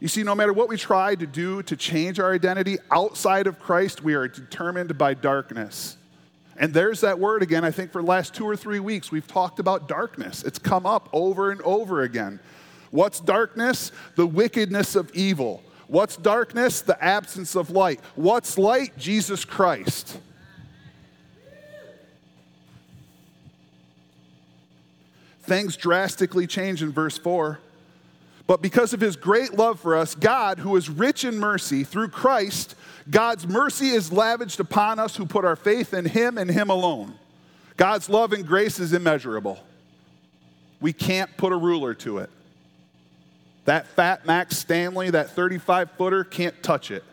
You 0.00 0.08
see, 0.08 0.22
no 0.22 0.34
matter 0.34 0.54
what 0.54 0.70
we 0.70 0.78
try 0.78 1.14
to 1.16 1.26
do 1.26 1.62
to 1.64 1.76
change 1.76 2.18
our 2.18 2.32
identity 2.32 2.78
outside 2.90 3.46
of 3.46 3.60
Christ, 3.60 4.02
we 4.02 4.14
are 4.14 4.26
determined 4.26 4.96
by 4.96 5.12
darkness. 5.12 5.98
And 6.56 6.74
there's 6.74 7.00
that 7.00 7.18
word 7.18 7.42
again. 7.42 7.64
I 7.64 7.70
think 7.70 7.92
for 7.92 8.02
the 8.02 8.08
last 8.08 8.34
two 8.34 8.44
or 8.44 8.56
three 8.56 8.80
weeks, 8.80 9.10
we've 9.10 9.26
talked 9.26 9.58
about 9.58 9.88
darkness. 9.88 10.42
It's 10.44 10.58
come 10.58 10.86
up 10.86 11.08
over 11.12 11.50
and 11.50 11.62
over 11.62 12.02
again. 12.02 12.40
What's 12.90 13.20
darkness? 13.20 13.90
The 14.16 14.26
wickedness 14.26 14.94
of 14.94 15.10
evil. 15.14 15.62
What's 15.88 16.16
darkness? 16.16 16.82
The 16.82 17.02
absence 17.02 17.54
of 17.54 17.70
light. 17.70 18.00
What's 18.16 18.58
light? 18.58 18.96
Jesus 18.98 19.44
Christ. 19.44 20.18
Things 25.42 25.76
drastically 25.76 26.46
change 26.46 26.82
in 26.82 26.92
verse 26.92 27.18
4. 27.18 27.58
But 28.46 28.62
because 28.62 28.92
of 28.92 29.00
his 29.00 29.16
great 29.16 29.54
love 29.54 29.80
for 29.80 29.96
us, 29.96 30.14
God, 30.14 30.58
who 30.58 30.76
is 30.76 30.90
rich 30.90 31.24
in 31.24 31.38
mercy 31.38 31.84
through 31.84 32.08
Christ, 32.08 32.74
God's 33.10 33.46
mercy 33.46 33.88
is 33.88 34.12
lavished 34.12 34.60
upon 34.60 34.98
us 34.98 35.16
who 35.16 35.26
put 35.26 35.44
our 35.44 35.56
faith 35.56 35.92
in 35.94 36.04
him 36.04 36.38
and 36.38 36.50
him 36.50 36.70
alone. 36.70 37.14
God's 37.76 38.08
love 38.08 38.32
and 38.32 38.46
grace 38.46 38.78
is 38.78 38.92
immeasurable. 38.92 39.58
We 40.80 40.92
can't 40.92 41.34
put 41.36 41.52
a 41.52 41.56
ruler 41.56 41.94
to 41.94 42.18
it. 42.18 42.30
That 43.64 43.86
fat 43.88 44.26
Max 44.26 44.58
Stanley, 44.58 45.10
that 45.10 45.30
35 45.30 45.92
footer, 45.92 46.24
can't 46.24 46.60
touch 46.62 46.90
it. 46.90 47.04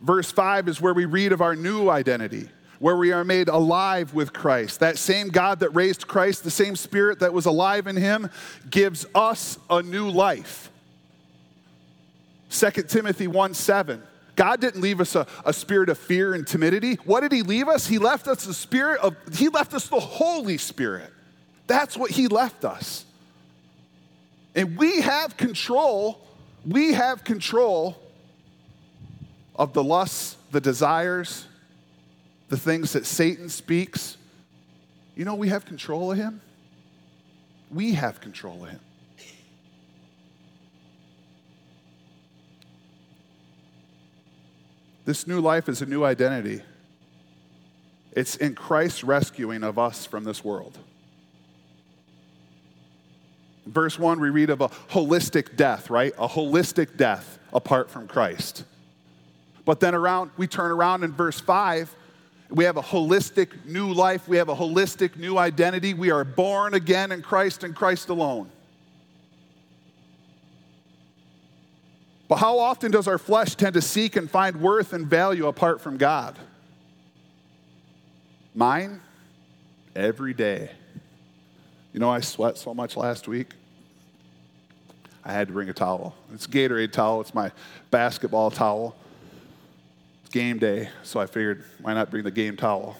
Verse 0.00 0.30
5 0.30 0.68
is 0.68 0.80
where 0.80 0.92
we 0.92 1.06
read 1.06 1.32
of 1.32 1.40
our 1.40 1.56
new 1.56 1.88
identity 1.88 2.48
where 2.78 2.96
we 2.96 3.12
are 3.12 3.24
made 3.24 3.48
alive 3.48 4.12
with 4.12 4.34
Christ. 4.34 4.80
That 4.80 4.98
same 4.98 5.28
God 5.28 5.60
that 5.60 5.70
raised 5.70 6.06
Christ, 6.06 6.44
the 6.44 6.50
same 6.50 6.76
Spirit 6.76 7.20
that 7.20 7.32
was 7.32 7.46
alive 7.46 7.86
in 7.86 7.96
him, 7.96 8.28
gives 8.68 9.06
us 9.14 9.58
a 9.70 9.82
new 9.82 10.10
life. 10.10 10.70
2 12.54 12.70
Timothy 12.84 13.26
1 13.26 13.54
7. 13.54 14.02
God 14.36 14.60
didn't 14.60 14.80
leave 14.80 15.00
us 15.00 15.14
a, 15.14 15.26
a 15.44 15.52
spirit 15.52 15.88
of 15.88 15.98
fear 15.98 16.34
and 16.34 16.46
timidity. 16.46 16.94
What 17.04 17.20
did 17.20 17.32
He 17.32 17.42
leave 17.42 17.68
us? 17.68 17.86
He 17.86 17.98
left 17.98 18.26
us 18.26 18.44
the 18.44 18.54
spirit 18.54 19.00
of, 19.00 19.16
He 19.32 19.48
left 19.48 19.74
us 19.74 19.88
the 19.88 20.00
Holy 20.00 20.58
Spirit. 20.58 21.12
That's 21.66 21.96
what 21.96 22.10
He 22.10 22.26
left 22.28 22.64
us. 22.64 23.04
And 24.54 24.76
we 24.76 25.00
have 25.00 25.36
control, 25.36 26.20
we 26.66 26.92
have 26.92 27.24
control 27.24 27.96
of 29.56 29.72
the 29.72 29.84
lusts, 29.84 30.36
the 30.50 30.60
desires, 30.60 31.46
the 32.48 32.56
things 32.56 32.92
that 32.92 33.06
Satan 33.06 33.48
speaks, 33.48 34.16
you 35.16 35.24
know 35.24 35.34
we 35.34 35.48
have 35.48 35.64
control 35.64 36.12
of 36.12 36.18
him? 36.18 36.40
We 37.70 37.92
have 37.94 38.20
control 38.20 38.64
of 38.64 38.70
him. 38.70 38.80
This 45.04 45.26
new 45.26 45.40
life 45.40 45.68
is 45.68 45.82
a 45.82 45.86
new 45.86 46.04
identity. 46.04 46.62
It's 48.12 48.36
in 48.36 48.54
Christ's 48.54 49.04
rescuing 49.04 49.62
of 49.62 49.78
us 49.78 50.06
from 50.06 50.24
this 50.24 50.44
world. 50.44 50.78
Verse 53.66 53.98
1, 53.98 54.20
we 54.20 54.30
read 54.30 54.50
of 54.50 54.60
a 54.60 54.68
holistic 54.68 55.56
death, 55.56 55.90
right? 55.90 56.12
A 56.18 56.28
holistic 56.28 56.96
death 56.96 57.38
apart 57.52 57.90
from 57.90 58.06
Christ. 58.06 58.64
But 59.64 59.80
then 59.80 59.94
around, 59.94 60.30
we 60.36 60.46
turn 60.46 60.70
around 60.70 61.02
in 61.02 61.12
verse 61.12 61.40
5, 61.40 61.94
we 62.50 62.64
have 62.64 62.76
a 62.76 62.82
holistic 62.82 63.64
new 63.64 63.92
life. 63.92 64.28
We 64.28 64.36
have 64.36 64.48
a 64.48 64.54
holistic 64.54 65.16
new 65.16 65.38
identity. 65.38 65.94
We 65.94 66.10
are 66.10 66.24
born 66.24 66.74
again 66.74 67.10
in 67.10 67.22
Christ 67.22 67.64
and 67.64 67.74
Christ 67.74 68.10
alone. 68.10 68.50
But 72.34 72.40
how 72.40 72.58
often 72.58 72.90
does 72.90 73.06
our 73.06 73.16
flesh 73.16 73.54
tend 73.54 73.74
to 73.74 73.80
seek 73.80 74.16
and 74.16 74.28
find 74.28 74.60
worth 74.60 74.92
and 74.92 75.06
value 75.06 75.46
apart 75.46 75.80
from 75.80 75.98
God? 75.98 76.36
Mine, 78.56 79.00
every 79.94 80.34
day. 80.34 80.72
You 81.92 82.00
know, 82.00 82.10
I 82.10 82.18
sweat 82.18 82.58
so 82.58 82.74
much 82.74 82.96
last 82.96 83.28
week. 83.28 83.52
I 85.24 85.32
had 85.32 85.46
to 85.46 85.52
bring 85.52 85.68
a 85.68 85.72
towel. 85.72 86.16
It's 86.32 86.48
Gatorade 86.48 86.90
towel, 86.90 87.20
it's 87.20 87.34
my 87.34 87.52
basketball 87.92 88.50
towel. 88.50 88.96
It's 90.24 90.34
game 90.34 90.58
day, 90.58 90.88
so 91.04 91.20
I 91.20 91.26
figured 91.26 91.62
why 91.82 91.94
not 91.94 92.10
bring 92.10 92.24
the 92.24 92.32
game 92.32 92.56
towel? 92.56 92.96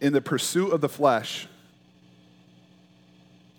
In 0.00 0.12
the 0.12 0.20
pursuit 0.20 0.72
of 0.72 0.80
the 0.80 0.88
flesh, 0.88 1.48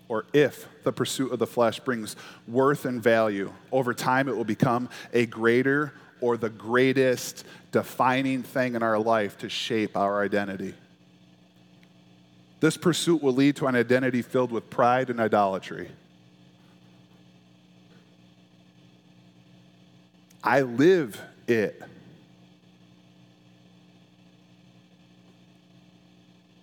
or 0.08 0.24
if 0.32 0.66
the 0.84 0.92
pursuit 0.92 1.32
of 1.32 1.38
the 1.38 1.46
flesh 1.46 1.80
brings 1.80 2.16
worth 2.46 2.84
and 2.84 3.02
value, 3.02 3.52
over 3.70 3.92
time 3.92 4.28
it 4.28 4.36
will 4.36 4.44
become 4.44 4.88
a 5.12 5.26
greater 5.26 5.92
or 6.20 6.36
the 6.36 6.48
greatest 6.48 7.44
defining 7.72 8.42
thing 8.42 8.74
in 8.74 8.82
our 8.82 8.98
life 8.98 9.38
to 9.38 9.48
shape 9.48 9.96
our 9.96 10.22
identity. 10.22 10.74
This 12.60 12.76
pursuit 12.76 13.22
will 13.22 13.34
lead 13.34 13.56
to 13.56 13.66
an 13.66 13.76
identity 13.76 14.22
filled 14.22 14.50
with 14.50 14.68
pride 14.68 15.10
and 15.10 15.20
idolatry. 15.20 15.88
I 20.42 20.62
live 20.62 21.20
it. 21.46 21.80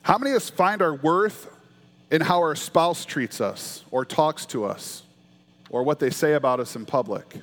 How 0.02 0.18
many 0.18 0.32
of 0.32 0.38
us 0.38 0.50
find 0.50 0.82
our 0.82 0.94
worth 0.94 1.55
in 2.12 2.22
how 2.22 2.40
our 2.40 2.56
spouse 2.56 3.06
treats 3.06 3.42
us 3.42 3.84
or 3.92 4.06
talks 4.06 4.46
to 4.48 4.66
us 4.66 5.04
or 5.70 5.84
what 5.84 6.00
they 6.00 6.10
say 6.10 6.34
about 6.34 6.60
us 6.60 6.76
in 6.76 6.86
public? 6.86 7.36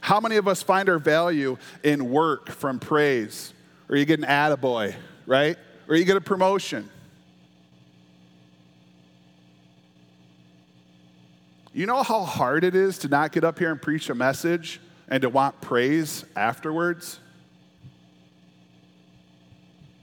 How 0.00 0.20
many 0.20 0.36
of 0.36 0.46
us 0.46 0.62
find 0.62 0.88
our 0.88 0.98
value 0.98 1.56
in 1.82 2.10
work 2.10 2.50
from 2.50 2.78
praise? 2.78 3.52
Or 3.88 3.96
you 3.96 4.04
get 4.04 4.20
an 4.20 4.26
attaboy, 4.26 4.94
right? 5.26 5.56
Or 5.88 5.96
you 5.96 6.04
get 6.04 6.16
a 6.16 6.20
promotion. 6.20 6.88
You 11.72 11.86
know 11.86 12.02
how 12.02 12.22
hard 12.22 12.64
it 12.64 12.74
is 12.74 12.98
to 12.98 13.08
not 13.08 13.32
get 13.32 13.44
up 13.44 13.58
here 13.58 13.70
and 13.70 13.80
preach 13.80 14.08
a 14.08 14.14
message 14.14 14.80
and 15.08 15.20
to 15.22 15.28
want 15.28 15.60
praise 15.60 16.24
afterwards? 16.34 17.20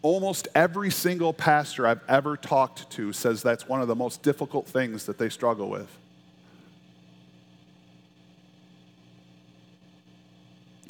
Almost 0.03 0.49
every 0.53 0.91
single 0.91 1.33
pastor 1.33 1.87
I've 1.87 2.01
ever 2.07 2.37
talked 2.37 2.89
to 2.91 3.13
says 3.13 3.41
that's 3.41 3.67
one 3.67 3.81
of 3.81 3.87
the 3.87 3.95
most 3.95 4.21
difficult 4.21 4.67
things 4.67 5.05
that 5.05 5.17
they 5.17 5.29
struggle 5.29 5.69
with. 5.69 5.89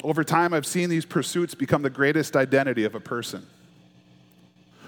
Over 0.02 0.22
time, 0.24 0.52
I've 0.52 0.66
seen 0.66 0.90
these 0.90 1.06
pursuits 1.06 1.54
become 1.54 1.80
the 1.80 1.90
greatest 1.90 2.36
identity 2.36 2.84
of 2.84 2.94
a 2.94 3.00
person. 3.00 3.46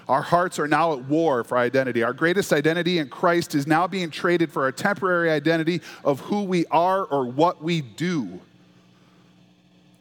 Our 0.09 0.21
hearts 0.21 0.59
are 0.59 0.67
now 0.67 0.93
at 0.93 1.05
war 1.05 1.43
for 1.43 1.57
identity. 1.57 2.03
Our 2.03 2.13
greatest 2.13 2.53
identity 2.53 2.99
in 2.99 3.09
Christ 3.09 3.55
is 3.55 3.65
now 3.65 3.87
being 3.87 4.09
traded 4.11 4.51
for 4.51 4.67
a 4.67 4.73
temporary 4.73 5.31
identity 5.31 5.81
of 6.03 6.19
who 6.19 6.43
we 6.43 6.65
are 6.67 7.03
or 7.03 7.25
what 7.25 7.63
we 7.63 7.81
do. 7.81 8.41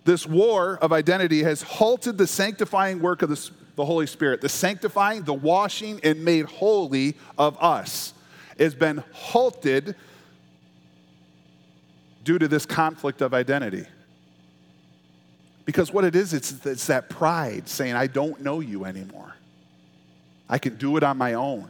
This 0.05 0.27
war 0.27 0.79
of 0.83 0.93
identity 0.93 1.45
has 1.45 1.63
halted 1.63 2.19
the 2.19 2.27
sanctifying 2.27 3.01
work 3.01 3.23
of 3.23 3.31
the, 3.31 3.51
the 3.77 3.85
Holy 3.85 4.07
Spirit. 4.07 4.41
The 4.41 4.49
sanctifying, 4.49 5.23
the 5.23 5.35
washing, 5.35 6.01
and 6.03 6.25
made 6.25 6.47
holy 6.47 7.17
of 7.39 7.63
us 7.63 8.13
has 8.59 8.75
been 8.75 9.05
halted 9.13 9.95
due 12.25 12.39
to 12.39 12.49
this 12.49 12.67
conflict 12.67 13.23
of 13.23 13.33
identity. 13.33 13.87
Because 15.65 15.93
what 15.93 16.05
it 16.05 16.17
is, 16.17 16.33
it's, 16.33 16.65
it's 16.65 16.87
that 16.87 17.09
pride 17.11 17.69
saying, 17.69 17.95
I 17.95 18.07
don't 18.07 18.41
know 18.41 18.61
you 18.61 18.85
anymore. 18.85 19.35
I 20.49 20.59
can 20.59 20.77
do 20.77 20.97
it 20.97 21.03
on 21.03 21.19
my 21.19 21.35
own. 21.35 21.69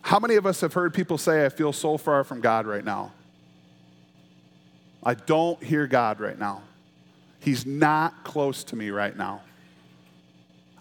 How 0.00 0.18
many 0.18 0.36
of 0.36 0.46
us 0.46 0.62
have 0.62 0.72
heard 0.72 0.94
people 0.94 1.18
say, 1.18 1.44
I 1.44 1.50
feel 1.50 1.72
so 1.72 1.98
far 1.98 2.24
from 2.24 2.40
God 2.40 2.66
right 2.66 2.84
now? 2.84 3.12
I 5.04 5.14
don't 5.14 5.62
hear 5.62 5.86
God 5.86 6.20
right 6.20 6.38
now. 6.38 6.62
He's 7.40 7.64
not 7.64 8.24
close 8.24 8.64
to 8.64 8.76
me 8.76 8.90
right 8.90 9.16
now. 9.16 9.42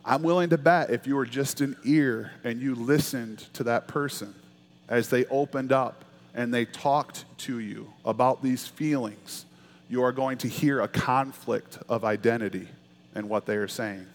I'm 0.04 0.24
willing 0.24 0.50
to 0.52 0.58
bet 0.58 0.89
if 0.89 1.06
you 1.06 1.15
were 1.15 1.26
just 1.26 1.60
an 1.60 1.76
ear 1.84 2.32
and 2.43 2.62
you 2.62 2.76
listened 2.76 3.39
to 3.54 3.63
that 3.65 3.88
person 3.88 4.34
as 4.88 5.10
they 5.10 5.26
opened 5.26 5.74
up 5.74 6.06
and 6.34 6.54
they 6.54 6.63
talked 6.63 7.26
to 7.39 7.60
you 7.60 7.91
about 8.06 8.41
these 8.41 8.65
feelings, 8.65 9.46
you 9.89 10.02
are 10.04 10.13
going 10.13 10.38
to 10.39 10.48
hear 10.48 10.82
a 10.82 10.88
conflict 10.88 11.80
of 11.89 12.06
identity 12.06 12.67
in 13.15 13.28
what 13.28 13.46
they 13.46 13.56
are 13.56 13.67
saying. 13.67 14.06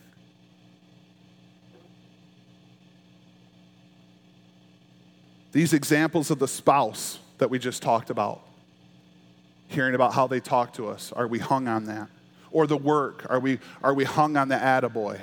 These 5.52 5.74
examples 5.74 6.30
of 6.30 6.38
the 6.38 6.48
spouse 6.48 7.18
that 7.36 7.50
we 7.50 7.58
just 7.58 7.82
talked 7.82 8.08
about, 8.08 8.40
hearing 9.66 9.94
about 9.94 10.14
how 10.14 10.26
they 10.26 10.40
talk 10.40 10.72
to 10.74 10.88
us, 10.88 11.12
are 11.12 11.26
we 11.26 11.38
hung 11.38 11.68
on 11.68 11.84
that? 11.84 12.08
Or 12.52 12.66
the 12.66 12.76
work, 12.76 13.26
are 13.28 13.40
we, 13.40 13.58
are 13.82 13.94
we 13.94 14.04
hung 14.04 14.36
on 14.36 14.48
the 14.48 14.56
attaboy? 14.56 15.20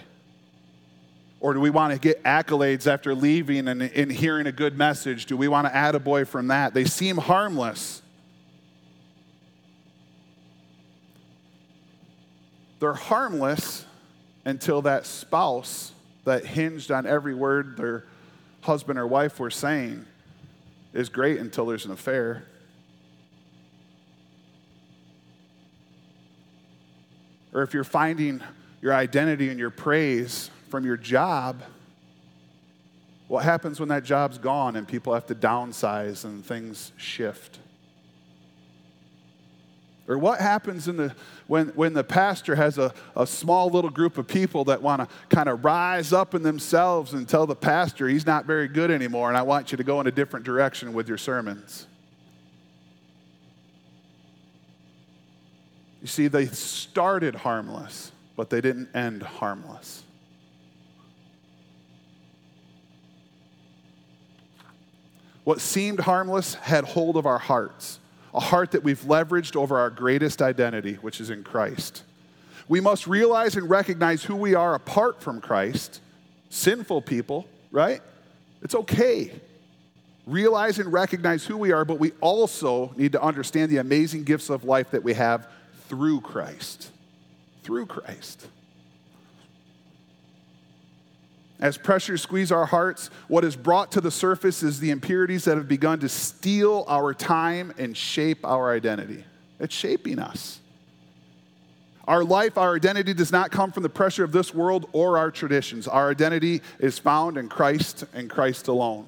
Or 1.40 1.54
do 1.54 1.62
we 1.62 1.70
want 1.70 1.94
to 1.94 2.00
get 2.00 2.24
accolades 2.24 2.86
after 2.86 3.16
leaving 3.16 3.68
and, 3.68 3.82
and 3.82 4.12
hearing 4.12 4.48
a 4.48 4.52
good 4.52 4.78
message? 4.78 5.26
Do 5.26 5.38
we 5.38 5.48
want 5.48 5.68
to 5.68 5.74
attaboy 5.74 6.28
from 6.28 6.48
that? 6.48 6.74
They 6.74 6.84
seem 6.84 7.18
harmless. 7.18 8.02
They're 12.80 12.94
harmless 12.94 13.86
until 14.44 14.82
that 14.82 15.06
spouse 15.06 15.94
that 16.26 16.46
hinged 16.46 16.92
on 16.92 17.06
every 17.06 17.34
word 17.34 17.78
their 17.78 18.06
husband 18.62 19.00
or 19.00 19.08
wife 19.08 19.40
were 19.40 19.50
saying 19.50 20.06
is 20.94 21.10
great 21.10 21.40
until 21.40 21.66
there's 21.66 21.86
an 21.86 21.92
affair. 21.92 22.44
Or 27.54 27.62
if 27.64 27.74
you're 27.74 27.84
finding 27.84 28.42
your 28.82 28.94
identity 28.94 29.50
and 29.50 29.60
your 29.60 29.70
praise 29.70 30.52
from 30.70 30.86
your 30.86 30.98
job, 30.98 31.62
what 33.28 33.44
happens 33.44 33.80
when 33.80 33.90
that 33.90 34.04
job's 34.04 34.38
gone 34.38 34.76
and 34.76 34.88
people 34.88 35.14
have 35.14 35.28
to 35.28 35.36
downsize 35.36 36.26
and 36.26 36.46
things 36.46 36.92
shift? 36.98 37.60
Or 40.08 40.18
what 40.18 40.42
happens 40.42 40.88
in 40.88 40.98
the, 40.98 41.14
when, 41.46 41.68
when 41.70 41.94
the 41.94 42.04
pastor 42.04 42.56
has 42.56 42.80
a, 42.80 42.92
a 43.16 43.28
small 43.28 43.70
little 43.70 43.92
group 43.92 44.18
of 44.18 44.28
people 44.28 44.66
that 44.66 44.82
want 44.82 45.02
to 45.02 45.36
kind 45.36 45.48
of 45.48 45.64
rise 45.64 46.12
up 46.12 46.34
in 46.34 46.42
themselves 46.42 47.14
and 47.14 47.30
tell 47.30 47.46
the 47.46 47.56
pastor 47.56 48.08
he's 48.08 48.26
not 48.26 48.46
very 48.46 48.68
good 48.68 48.90
anymore 48.90 49.30
and 49.30 49.38
I 49.38 49.44
want 49.44 49.72
you 49.72 49.78
to 49.78 49.84
go 49.84 50.02
in 50.02 50.08
a 50.08 50.12
different 50.12 50.48
direction 50.48 50.94
with 50.94 51.08
your 51.08 51.20
sermons? 51.20 51.86
You 56.02 56.08
see, 56.08 56.28
they 56.28 56.46
started 56.48 57.36
harmless, 57.36 58.12
but 58.36 58.50
they 58.50 58.62
didn't 58.62 58.96
end 58.96 59.22
harmless. 59.22 60.04
What 65.44 65.62
seemed 65.62 66.02
harmless 66.02 66.54
had 66.54 66.86
hold 66.86 67.18
of 67.18 67.26
our 67.26 67.40
hearts 67.40 68.00
a 68.34 68.40
heart 68.40 68.72
that 68.72 68.84
we've 68.84 69.02
leveraged 69.02 69.56
over 69.56 69.80
our 69.80 69.90
greatest 69.90 70.42
identity, 70.42 70.96
which 70.96 71.20
is 71.20 71.30
in 71.30 71.44
Christ. 71.44 72.04
We 72.68 72.80
must 72.80 73.08
realize 73.08 73.56
and 73.56 73.70
recognize 73.70 74.24
who 74.24 74.36
we 74.36 74.54
are 74.54 74.76
apart 74.76 75.22
from 75.22 75.42
Christ, 75.42 76.02
sinful 76.50 77.02
people, 77.02 77.48
right? 77.72 78.02
It's 78.62 78.76
okay. 78.76 79.32
Realize 80.28 80.78
and 80.78 80.94
recognize 80.94 81.46
who 81.46 81.58
we 81.58 81.72
are, 81.72 81.84
but 81.84 82.00
we 82.00 82.12
also 82.22 82.94
need 82.96 83.14
to 83.14 83.22
understand 83.22 83.72
the 83.72 83.78
amazing 83.78 84.24
gifts 84.24 84.50
of 84.50 84.64
life 84.64 84.92
that 84.92 85.04
we 85.04 85.16
have 85.16 85.48
through 85.90 86.22
Christ. 86.22 86.92
Through 87.64 87.88
Christ. 87.88 88.48
As 91.60 91.78
pressures 91.78 92.22
squeeze 92.22 92.54
our 92.54 92.66
hearts, 92.66 93.10
what 93.28 93.44
is 93.44 93.58
brought 93.58 93.92
to 93.92 94.02
the 94.02 94.12
surface 94.12 94.64
is 94.64 94.80
the 94.80 94.92
impurities 94.92 95.44
that 95.44 95.58
have 95.58 95.68
begun 95.68 96.00
to 96.00 96.08
steal 96.08 96.86
our 96.88 97.14
time 97.14 97.74
and 97.78 97.98
shape 97.98 98.46
our 98.46 98.74
identity. 98.74 99.26
It's 99.60 99.76
shaping 99.76 100.20
us. 100.20 100.60
Our 102.08 102.24
life, 102.24 102.58
our 102.58 102.76
identity 102.76 103.14
does 103.14 103.32
not 103.32 103.52
come 103.52 103.72
from 103.72 103.84
the 103.84 103.90
pressure 103.90 104.24
of 104.24 104.32
this 104.32 104.54
world 104.54 104.90
or 104.94 105.18
our 105.18 105.30
traditions. 105.32 105.88
Our 105.88 106.10
identity 106.10 106.62
is 106.80 106.98
found 106.98 107.38
in 107.38 107.50
Christ 107.50 108.06
and 108.14 108.30
Christ 108.30 108.70
alone. 108.70 109.06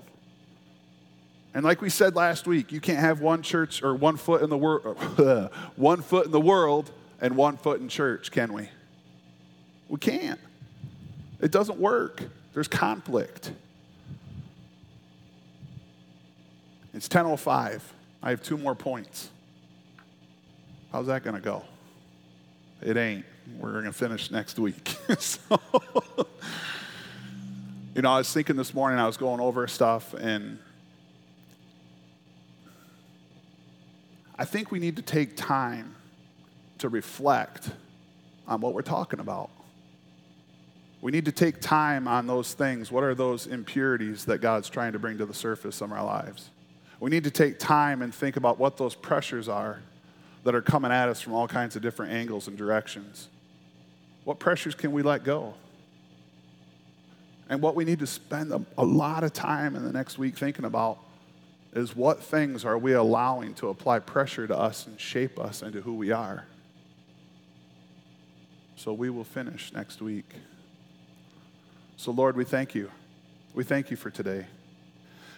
And 1.54 1.66
like 1.66 1.82
we 1.82 1.90
said 1.90 2.16
last 2.16 2.48
week, 2.48 2.72
you 2.72 2.80
can't 2.80 3.00
have 3.00 3.20
one 3.20 3.42
church 3.42 3.84
or 3.84 3.94
one 3.94 4.16
foot 4.16 4.42
in 4.42 4.50
the 4.50 4.58
world, 4.58 4.98
one 5.76 6.02
foot 6.02 6.26
in 6.26 6.32
the 6.32 6.40
world 6.40 6.92
and 7.20 7.36
one 7.36 7.58
foot 7.58 7.82
in 7.82 7.90
church, 7.90 8.32
can 8.32 8.54
we? 8.54 8.70
We 9.90 10.00
can't. 10.00 10.40
It 11.42 11.52
doesn't 11.52 11.80
work. 11.80 12.24
There's 12.54 12.68
conflict. 12.68 13.52
It's 16.94 17.08
10:05. 17.08 17.82
I 18.24 18.30
have 18.30 18.44
two 18.44 18.58
more 18.58 18.76
points. 18.76 19.30
How's 20.92 21.08
that 21.08 21.24
going 21.24 21.36
to 21.36 21.42
go? 21.42 21.64
It 22.82 22.98
ain't. 22.98 23.26
We're 23.60 23.72
going 23.72 23.86
to 23.86 23.94
finish 23.94 24.30
next 24.30 24.60
week. 24.60 24.96
so, 25.20 25.40
you 27.96 28.02
know, 28.02 28.12
I 28.12 28.18
was 28.18 28.32
thinking 28.32 28.56
this 28.56 28.74
morning, 28.74 29.00
I 29.00 29.08
was 29.08 29.18
going 29.18 29.40
over 29.40 29.68
stuff, 29.68 30.14
and 30.14 30.60
I 34.42 34.44
think 34.44 34.72
we 34.72 34.80
need 34.80 34.96
to 34.96 35.04
take 35.04 35.38
time 35.38 35.94
to 36.80 36.90
reflect 36.90 37.70
on 38.48 38.60
what 38.60 38.74
we're 38.74 38.82
talking 38.82 39.20
about. 39.20 39.52
We 41.00 41.12
need 41.12 41.26
to 41.26 41.32
take 41.32 41.62
time 41.62 42.08
on 42.08 42.26
those 42.26 42.56
things. 42.56 42.92
What 42.92 43.04
are 43.04 43.14
those 43.14 43.46
impurities 43.46 44.26
that 44.26 44.40
God's 44.40 44.68
trying 44.68 44.94
to 44.94 45.00
bring 45.00 45.20
to 45.20 45.28
the 45.28 45.34
surface 45.36 45.80
of 45.80 45.92
our 45.92 46.04
lives? 46.04 46.50
We 47.00 47.12
need 47.12 47.24
to 47.26 47.30
take 47.30 47.60
time 47.60 48.02
and 48.02 48.12
think 48.12 48.36
about 48.36 48.58
what 48.58 48.78
those 48.78 48.96
pressures 48.96 49.48
are 49.48 49.80
that 50.44 50.56
are 50.56 50.62
coming 50.64 50.92
at 50.92 51.08
us 51.08 51.22
from 51.22 51.34
all 51.34 51.48
kinds 51.48 51.76
of 51.76 51.84
different 51.84 52.12
angles 52.12 52.48
and 52.48 52.58
directions. 52.58 53.28
What 54.24 54.40
pressures 54.40 54.74
can 54.74 54.92
we 54.92 55.04
let 55.04 55.24
go? 55.24 55.54
And 57.48 57.62
what 57.62 57.76
we 57.76 57.86
need 57.86 58.00
to 58.00 58.08
spend 58.08 58.52
a, 58.52 58.66
a 58.76 58.84
lot 58.84 59.24
of 59.24 59.34
time 59.34 59.76
in 59.76 59.84
the 59.84 59.94
next 59.94 60.18
week 60.18 60.36
thinking 60.36 60.66
about 60.66 60.98
is 61.74 61.96
what 61.96 62.22
things 62.22 62.66
are 62.66 62.78
we 62.78 62.94
allowing 62.94 63.54
to 63.56 63.70
apply 63.70 64.00
pressure 64.00 64.48
to 64.48 64.58
us 64.58 64.88
and 64.88 65.00
shape 65.00 65.40
us 65.40 65.62
into 65.62 65.82
who 65.82 65.94
we 65.94 66.12
are? 66.12 66.46
So 68.76 68.94
we 68.94 69.10
will 69.10 69.24
finish 69.24 69.72
next 69.74 70.02
week. 70.02 70.34
So, 71.98 72.12
Lord, 72.12 72.36
we 72.36 72.44
thank 72.44 72.74
you. 72.74 72.90
We 73.54 73.64
thank 73.64 73.92
you 73.92 73.98
for 73.98 74.10
today. 74.10 74.48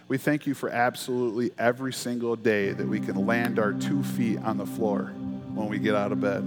We 0.08 0.18
thank 0.18 0.46
you 0.46 0.54
for 0.54 0.70
absolutely 0.70 1.50
every 1.58 1.92
single 1.92 2.36
day 2.36 2.72
that 2.72 2.86
we 2.86 3.00
can 3.00 3.26
land 3.26 3.58
our 3.58 3.72
two 3.72 4.02
feet 4.02 4.38
on 4.38 4.56
the 4.56 4.66
floor 4.66 5.12
when 5.54 5.68
we 5.68 5.78
get 5.78 5.94
out 5.94 6.12
of 6.12 6.20
bed. 6.20 6.42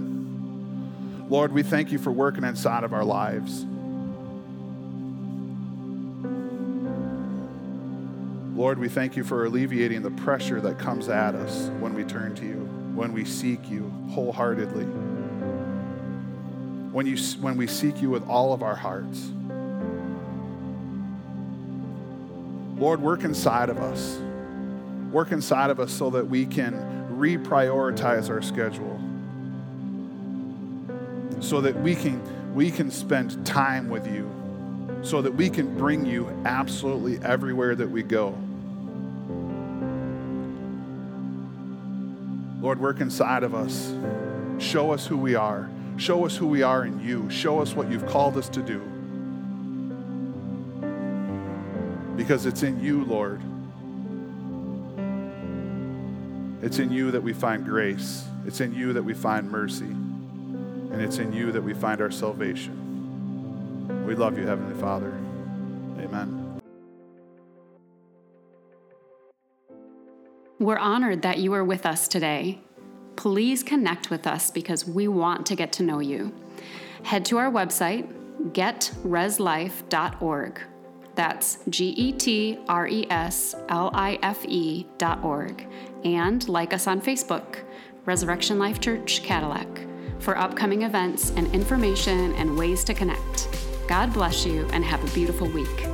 Lord, 1.30 1.52
we 1.52 1.62
thank 1.62 1.92
you 1.92 1.98
for 1.98 2.10
working 2.10 2.44
inside 2.44 2.84
of 2.84 2.92
our 2.92 3.04
lives. 3.04 3.64
Lord, 8.58 8.80
we 8.80 8.88
thank 8.88 9.14
you 9.14 9.22
for 9.22 9.44
alleviating 9.44 10.02
the 10.02 10.10
pressure 10.10 10.60
that 10.62 10.80
comes 10.80 11.08
at 11.08 11.36
us 11.36 11.68
when 11.78 11.94
we 11.94 12.02
turn 12.02 12.34
to 12.34 12.44
you, 12.44 12.56
when 12.92 13.12
we 13.12 13.24
seek 13.24 13.70
you 13.70 13.88
wholeheartedly, 14.10 14.82
when, 16.90 17.06
you, 17.06 17.16
when 17.40 17.56
we 17.56 17.68
seek 17.68 18.02
you 18.02 18.10
with 18.10 18.26
all 18.26 18.52
of 18.52 18.64
our 18.64 18.74
hearts. 18.74 19.30
Lord, 22.76 23.00
work 23.00 23.22
inside 23.22 23.68
of 23.68 23.78
us. 23.78 24.18
Work 25.12 25.30
inside 25.30 25.70
of 25.70 25.78
us 25.78 25.92
so 25.92 26.10
that 26.10 26.26
we 26.26 26.44
can 26.44 26.74
reprioritize 27.12 28.28
our 28.28 28.42
schedule. 28.42 28.98
So 31.40 31.60
that 31.60 31.80
we 31.80 31.94
can, 31.94 32.20
we 32.56 32.72
can 32.72 32.90
spend 32.90 33.46
time 33.46 33.88
with 33.88 34.08
you. 34.08 34.28
So 35.02 35.22
that 35.22 35.32
we 35.32 35.48
can 35.48 35.78
bring 35.78 36.04
you 36.04 36.28
absolutely 36.44 37.24
everywhere 37.24 37.76
that 37.76 37.88
we 37.88 38.02
go. 38.02 38.36
Lord, 42.60 42.80
work 42.80 43.00
inside 43.00 43.42
of 43.44 43.54
us. 43.54 43.94
Show 44.58 44.92
us 44.92 45.06
who 45.06 45.16
we 45.16 45.34
are. 45.34 45.70
Show 45.96 46.26
us 46.26 46.36
who 46.36 46.46
we 46.46 46.62
are 46.62 46.84
in 46.84 47.00
you. 47.00 47.28
Show 47.30 47.60
us 47.60 47.74
what 47.74 47.90
you've 47.90 48.06
called 48.06 48.36
us 48.36 48.48
to 48.50 48.62
do. 48.62 48.80
Because 52.16 52.46
it's 52.46 52.62
in 52.62 52.82
you, 52.82 53.04
Lord. 53.04 53.40
It's 56.62 56.78
in 56.80 56.90
you 56.90 57.12
that 57.12 57.22
we 57.22 57.32
find 57.32 57.64
grace. 57.64 58.24
It's 58.46 58.60
in 58.60 58.74
you 58.74 58.92
that 58.92 59.02
we 59.02 59.14
find 59.14 59.50
mercy. 59.50 59.84
And 59.84 61.00
it's 61.00 61.18
in 61.18 61.32
you 61.32 61.52
that 61.52 61.62
we 61.62 61.74
find 61.74 62.00
our 62.00 62.10
salvation. 62.10 64.04
We 64.06 64.14
love 64.14 64.36
you, 64.38 64.46
Heavenly 64.46 64.80
Father. 64.80 65.12
Amen. 66.00 66.47
We're 70.60 70.78
honored 70.78 71.22
that 71.22 71.38
you 71.38 71.54
are 71.54 71.62
with 71.62 71.86
us 71.86 72.08
today. 72.08 72.58
Please 73.14 73.62
connect 73.62 74.10
with 74.10 74.26
us 74.26 74.50
because 74.50 74.84
we 74.84 75.06
want 75.06 75.46
to 75.46 75.54
get 75.54 75.70
to 75.74 75.84
know 75.84 76.00
you. 76.00 76.34
Head 77.04 77.24
to 77.26 77.38
our 77.38 77.48
website, 77.48 78.12
getreslife.org. 78.52 80.60
That's 81.14 81.58
G 81.68 81.90
E 81.90 82.10
T 82.12 82.58
R 82.68 82.88
E 82.88 83.06
S 83.08 83.54
L 83.68 83.92
I 83.94 84.18
F 84.22 84.44
E 84.46 84.88
dot 84.98 85.22
org. 85.22 85.64
And 86.04 86.48
like 86.48 86.72
us 86.72 86.88
on 86.88 87.00
Facebook, 87.00 87.60
Resurrection 88.04 88.58
Life 88.58 88.80
Church 88.80 89.22
Cadillac, 89.22 89.86
for 90.18 90.36
upcoming 90.36 90.82
events 90.82 91.30
and 91.36 91.46
information 91.54 92.34
and 92.34 92.58
ways 92.58 92.82
to 92.84 92.94
connect. 92.94 93.48
God 93.88 94.12
bless 94.12 94.44
you 94.44 94.66
and 94.72 94.84
have 94.84 95.04
a 95.04 95.14
beautiful 95.14 95.46
week. 95.48 95.87